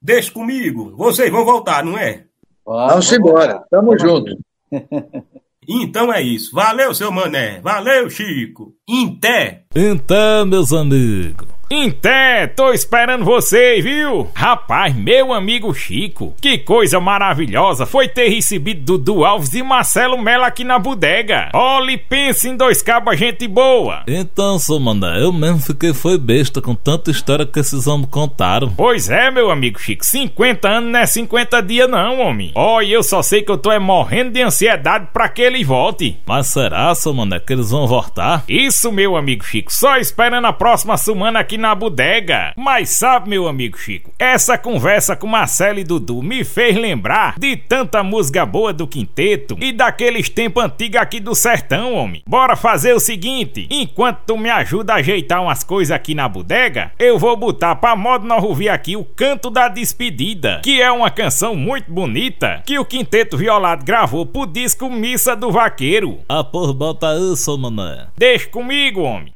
Deixa 0.01 0.31
comigo. 0.31 0.93
Vocês 0.95 1.31
vão 1.31 1.45
voltar, 1.45 1.83
não 1.83 1.97
é? 1.97 2.23
Vamos 2.65 3.11
embora. 3.11 3.63
Tamo 3.69 3.97
junto. 3.97 4.37
Então 5.67 6.11
é 6.11 6.21
isso. 6.21 6.51
Valeu, 6.53 6.93
seu 6.93 7.11
mané. 7.11 7.59
Valeu, 7.61 8.09
Chico. 8.09 8.73
Inté. 8.87 9.65
Então, 9.75 10.45
meus 10.45 10.73
amigos. 10.73 11.47
Inté, 11.73 12.47
tô 12.47 12.73
esperando 12.73 13.23
vocês, 13.23 13.81
viu? 13.81 14.29
Rapaz, 14.35 14.93
meu 14.93 15.31
amigo 15.31 15.73
Chico, 15.73 16.35
que 16.41 16.57
coisa 16.57 16.99
maravilhosa 16.99 17.85
foi 17.85 18.09
ter 18.09 18.27
recebido 18.27 18.97
Dudu 18.97 19.23
Alves 19.23 19.53
e 19.53 19.63
Marcelo 19.63 20.21
Mello 20.21 20.43
aqui 20.43 20.65
na 20.65 20.77
bodega. 20.77 21.49
Olhe, 21.53 21.97
pense 21.97 22.49
em 22.49 22.57
dois 22.57 22.81
cabos 22.81 23.17
gente 23.17 23.47
boa. 23.47 24.03
Então, 24.05 24.59
seu 24.59 24.81
mané, 24.81 25.23
eu 25.23 25.31
mesmo 25.31 25.59
fiquei 25.59 25.93
foi 25.93 26.17
besta 26.17 26.61
com 26.61 26.75
tanta 26.75 27.09
história 27.09 27.45
que 27.45 27.61
esses 27.61 27.87
homens 27.87 28.09
contaram. 28.11 28.73
Pois 28.75 29.09
é, 29.09 29.31
meu 29.31 29.49
amigo 29.49 29.79
Chico, 29.79 30.05
50 30.05 30.67
anos 30.67 30.91
não 30.91 30.99
é 30.99 31.05
50 31.05 31.63
dias 31.63 31.89
não, 31.89 32.19
homem. 32.19 32.51
Olha, 32.53 32.87
eu 32.87 33.01
só 33.01 33.21
sei 33.21 33.43
que 33.43 33.51
eu 33.51 33.57
tô 33.57 33.71
é 33.71 33.79
morrendo 33.79 34.31
de 34.31 34.41
ansiedade 34.41 35.07
pra 35.13 35.29
que 35.29 35.41
ele 35.41 35.63
volte. 35.63 36.19
Mas 36.25 36.47
será, 36.47 36.93
seu 36.95 37.13
mané, 37.13 37.39
que 37.39 37.53
eles 37.53 37.71
vão 37.71 37.87
voltar? 37.87 38.43
Isso, 38.49 38.91
meu 38.91 39.15
amigo 39.15 39.45
Chico, 39.45 39.71
só 39.71 39.95
esperando 39.95 40.47
a 40.47 40.51
próxima 40.51 40.97
semana 40.97 41.39
aqui 41.39 41.60
na 41.61 41.73
bodega. 41.73 42.53
Mas 42.57 42.89
sabe, 42.89 43.29
meu 43.29 43.47
amigo 43.47 43.77
Chico, 43.77 44.11
essa 44.19 44.57
conversa 44.57 45.15
com 45.15 45.27
Marcelo 45.27 45.79
e 45.79 45.83
Dudu 45.83 46.21
me 46.21 46.43
fez 46.43 46.75
lembrar 46.75 47.35
de 47.39 47.55
tanta 47.55 48.03
música 48.03 48.45
boa 48.45 48.73
do 48.73 48.87
quinteto 48.87 49.55
e 49.61 49.71
daqueles 49.71 50.27
tempos 50.27 50.63
antigos 50.63 50.99
aqui 50.99 51.19
do 51.19 51.33
sertão, 51.33 51.93
homem. 51.93 52.23
Bora 52.27 52.55
fazer 52.55 52.93
o 52.93 52.99
seguinte: 52.99 53.67
enquanto 53.69 54.21
tu 54.25 54.37
me 54.37 54.49
ajuda 54.49 54.93
a 54.93 54.97
ajeitar 54.97 55.41
umas 55.41 55.63
coisas 55.63 55.91
aqui 55.91 56.13
na 56.13 56.27
bodega, 56.27 56.91
eu 56.99 57.17
vou 57.17 57.37
botar 57.37 57.75
pra 57.75 57.95
modo 57.95 58.25
nós 58.25 58.43
ouvir 58.43 58.69
aqui 58.69 58.97
o 58.97 59.05
Canto 59.05 59.49
da 59.49 59.67
Despedida, 59.67 60.59
que 60.63 60.81
é 60.81 60.91
uma 60.91 61.09
canção 61.09 61.55
muito 61.55 61.91
bonita 61.91 62.63
que 62.65 62.79
o 62.79 62.85
Quinteto 62.85 63.37
Violado 63.37 63.85
gravou 63.85 64.25
pro 64.25 64.45
disco 64.45 64.89
Missa 64.89 65.35
do 65.35 65.51
Vaqueiro. 65.51 66.19
Ah, 66.27 66.43
por 66.43 66.73
bota 66.73 67.15
isso, 67.15 67.55
mané. 67.57 68.07
Deixa 68.17 68.49
comigo, 68.49 69.01
homem. 69.01 69.33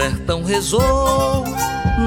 Sertão 0.00 0.42
rezou 0.42 1.44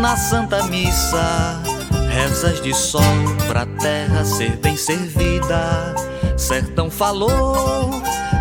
na 0.01 0.17
Santa 0.17 0.63
Missa, 0.63 1.61
rezas 2.09 2.59
de 2.59 2.73
sol 2.73 3.03
pra 3.47 3.67
terra 3.67 4.25
ser 4.25 4.57
bem 4.57 4.75
servida. 4.75 5.93
Sertão 6.35 6.89
falou 6.89 7.91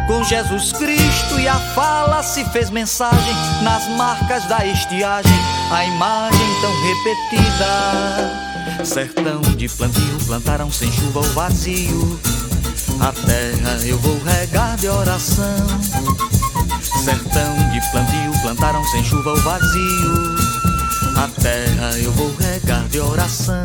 com 0.07 0.25
Jesus 0.25 0.73
Cristo 0.73 1.39
e 1.39 1.47
a 1.47 1.59
fala 1.75 2.23
se 2.23 2.47
fez 2.47 2.71
mensagem 2.71 3.35
nas 3.63 3.87
marcas 3.89 4.43
da 4.47 4.65
estiagem, 4.65 5.39
a 5.71 5.85
imagem 5.85 6.49
tão 6.63 6.73
repetida. 6.87 8.85
Sertão 8.87 9.43
de 9.43 9.69
plantio 9.69 10.19
plantaram 10.27 10.73
sem 10.73 10.91
chuva 10.91 11.21
o 11.21 11.33
vazio. 11.35 12.19
A 12.99 13.13
terra 13.13 13.79
eu 13.85 13.99
vou 13.99 14.19
regar 14.25 14.79
de 14.79 14.89
oração 14.89 16.42
sertão 17.03 17.57
de 17.73 17.81
plantio 17.91 18.33
plantaram 18.43 18.85
sem 18.85 19.03
chuva 19.03 19.33
o 19.33 19.37
vazio. 19.41 20.37
A 21.17 21.29
terra 21.41 21.99
eu 21.99 22.13
vou 22.13 22.33
regar 22.37 22.87
de 22.89 23.01
oração. 23.01 23.57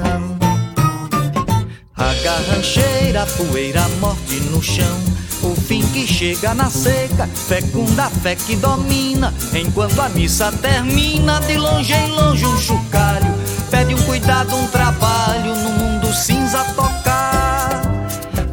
A 1.95 2.13
garrancheira, 2.23 3.27
poeira, 3.37 3.87
morte 3.99 4.39
no 4.49 4.61
chão. 4.61 4.99
O 5.43 5.53
fim 5.55 5.85
que 5.89 6.07
chega 6.07 6.55
na 6.55 6.67
seca, 6.71 7.27
fecunda 7.27 8.05
a 8.05 8.09
fé 8.09 8.35
que 8.35 8.55
domina. 8.55 9.31
Enquanto 9.53 10.01
a 10.01 10.09
missa 10.09 10.51
termina, 10.51 11.39
de 11.41 11.57
longe 11.57 11.93
em 11.93 12.11
longe 12.13 12.43
um 12.43 12.57
chocalho. 12.57 13.35
Pede 13.69 13.93
um 13.93 14.01
cuidado, 14.01 14.55
um 14.55 14.67
trabalho 14.67 15.55
no 15.55 15.69
mundo 15.73 16.11
cinza 16.11 16.63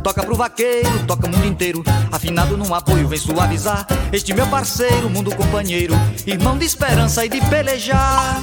Toca 0.04 0.22
pro 0.22 0.36
vaqueiro, 0.36 1.06
toca 1.06 1.26
o 1.26 1.30
mundo 1.30 1.46
inteiro. 1.46 1.82
Afinado 2.12 2.58
num 2.58 2.74
apoio, 2.74 3.08
vem 3.08 3.18
suavizar. 3.18 3.86
Este 4.12 4.34
meu 4.34 4.46
parceiro, 4.48 5.08
mundo 5.08 5.34
companheiro. 5.34 5.94
Irmão 6.26 6.58
de 6.58 6.66
esperança 6.66 7.24
e 7.24 7.28
de 7.30 7.40
pelejar. 7.48 8.42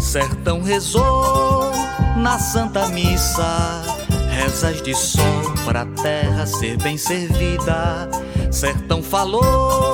Sertão 0.00 0.60
rezou 0.60 1.70
na 2.16 2.40
Santa 2.40 2.88
Missa, 2.88 3.82
rezas 4.30 4.82
de 4.82 4.94
sol 4.96 5.54
para 5.64 5.82
a 5.82 5.86
terra 5.86 6.44
ser 6.44 6.76
bem 6.78 6.98
servida. 6.98 8.08
Sertão 8.50 9.00
falou 9.00 9.93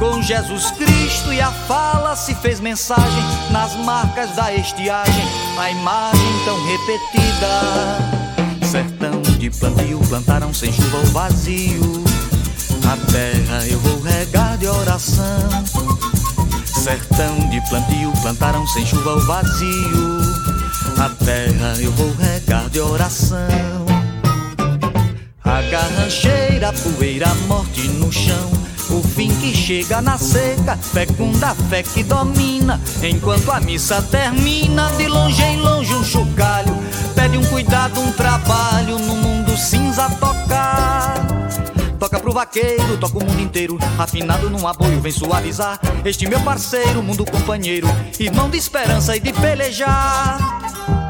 com 0.00 0.22
Jesus 0.22 0.70
Cristo 0.70 1.30
e 1.30 1.42
a 1.42 1.52
fala 1.52 2.16
se 2.16 2.34
fez 2.34 2.58
mensagem 2.58 3.22
nas 3.50 3.76
marcas 3.76 4.34
da 4.34 4.52
estiagem, 4.52 5.24
a 5.58 5.70
imagem 5.70 6.44
tão 6.46 6.56
repetida. 6.66 8.66
Sertão 8.66 9.20
de 9.20 9.50
plantio 9.50 10.00
plantaram 10.08 10.54
sem 10.54 10.72
chuva 10.72 10.96
ou 10.96 11.06
vazio. 11.06 12.04
A 12.90 12.96
terra 13.12 13.66
eu 13.68 13.78
vou 13.80 14.00
regar 14.00 14.56
de 14.56 14.66
oração. 14.66 15.64
Sertão 16.64 17.36
de 17.50 17.60
plantio 17.68 18.10
plantaram 18.22 18.66
sem 18.68 18.86
chuva 18.86 19.10
ou 19.10 19.26
vazio. 19.26 20.20
A 20.98 21.10
terra 21.24 21.74
eu 21.78 21.92
vou 21.92 22.10
regar 22.14 22.70
de 22.70 22.80
oração. 22.80 23.36
A 25.44 25.60
garrancheira, 25.62 26.72
poeira, 26.72 27.28
morte 27.46 27.86
no 27.88 28.10
chão. 28.10 28.59
O 28.92 29.02
fim 29.02 29.28
que 29.40 29.54
chega 29.54 30.00
na 30.02 30.18
seca, 30.18 30.76
fecunda 30.76 31.50
a 31.50 31.54
fé 31.54 31.82
que 31.82 32.02
domina. 32.02 32.80
Enquanto 33.02 33.50
a 33.52 33.60
missa 33.60 34.02
termina, 34.02 34.90
de 34.96 35.06
longe 35.06 35.42
em 35.42 35.60
longe 35.60 35.94
um 35.94 36.02
chocalho. 36.02 36.76
Pede 37.14 37.38
um 37.38 37.44
cuidado, 37.44 38.00
um 38.00 38.10
trabalho 38.12 38.98
no 38.98 39.14
mundo 39.16 39.56
cinza 39.56 40.10
tocar. 40.10 41.14
Toca 41.98 42.18
pro 42.18 42.32
vaqueiro, 42.32 42.96
toca 42.96 43.18
o 43.18 43.24
mundo 43.24 43.40
inteiro. 43.40 43.78
Afinado 43.98 44.50
num 44.50 44.66
aboio, 44.66 45.00
vem 45.00 45.12
suavizar. 45.12 45.78
Este 46.04 46.26
meu 46.26 46.40
parceiro, 46.40 47.02
mundo 47.02 47.24
companheiro. 47.24 47.86
Irmão 48.18 48.50
de 48.50 48.56
esperança 48.56 49.16
e 49.16 49.20
de 49.20 49.32
pelejar. 49.32 51.09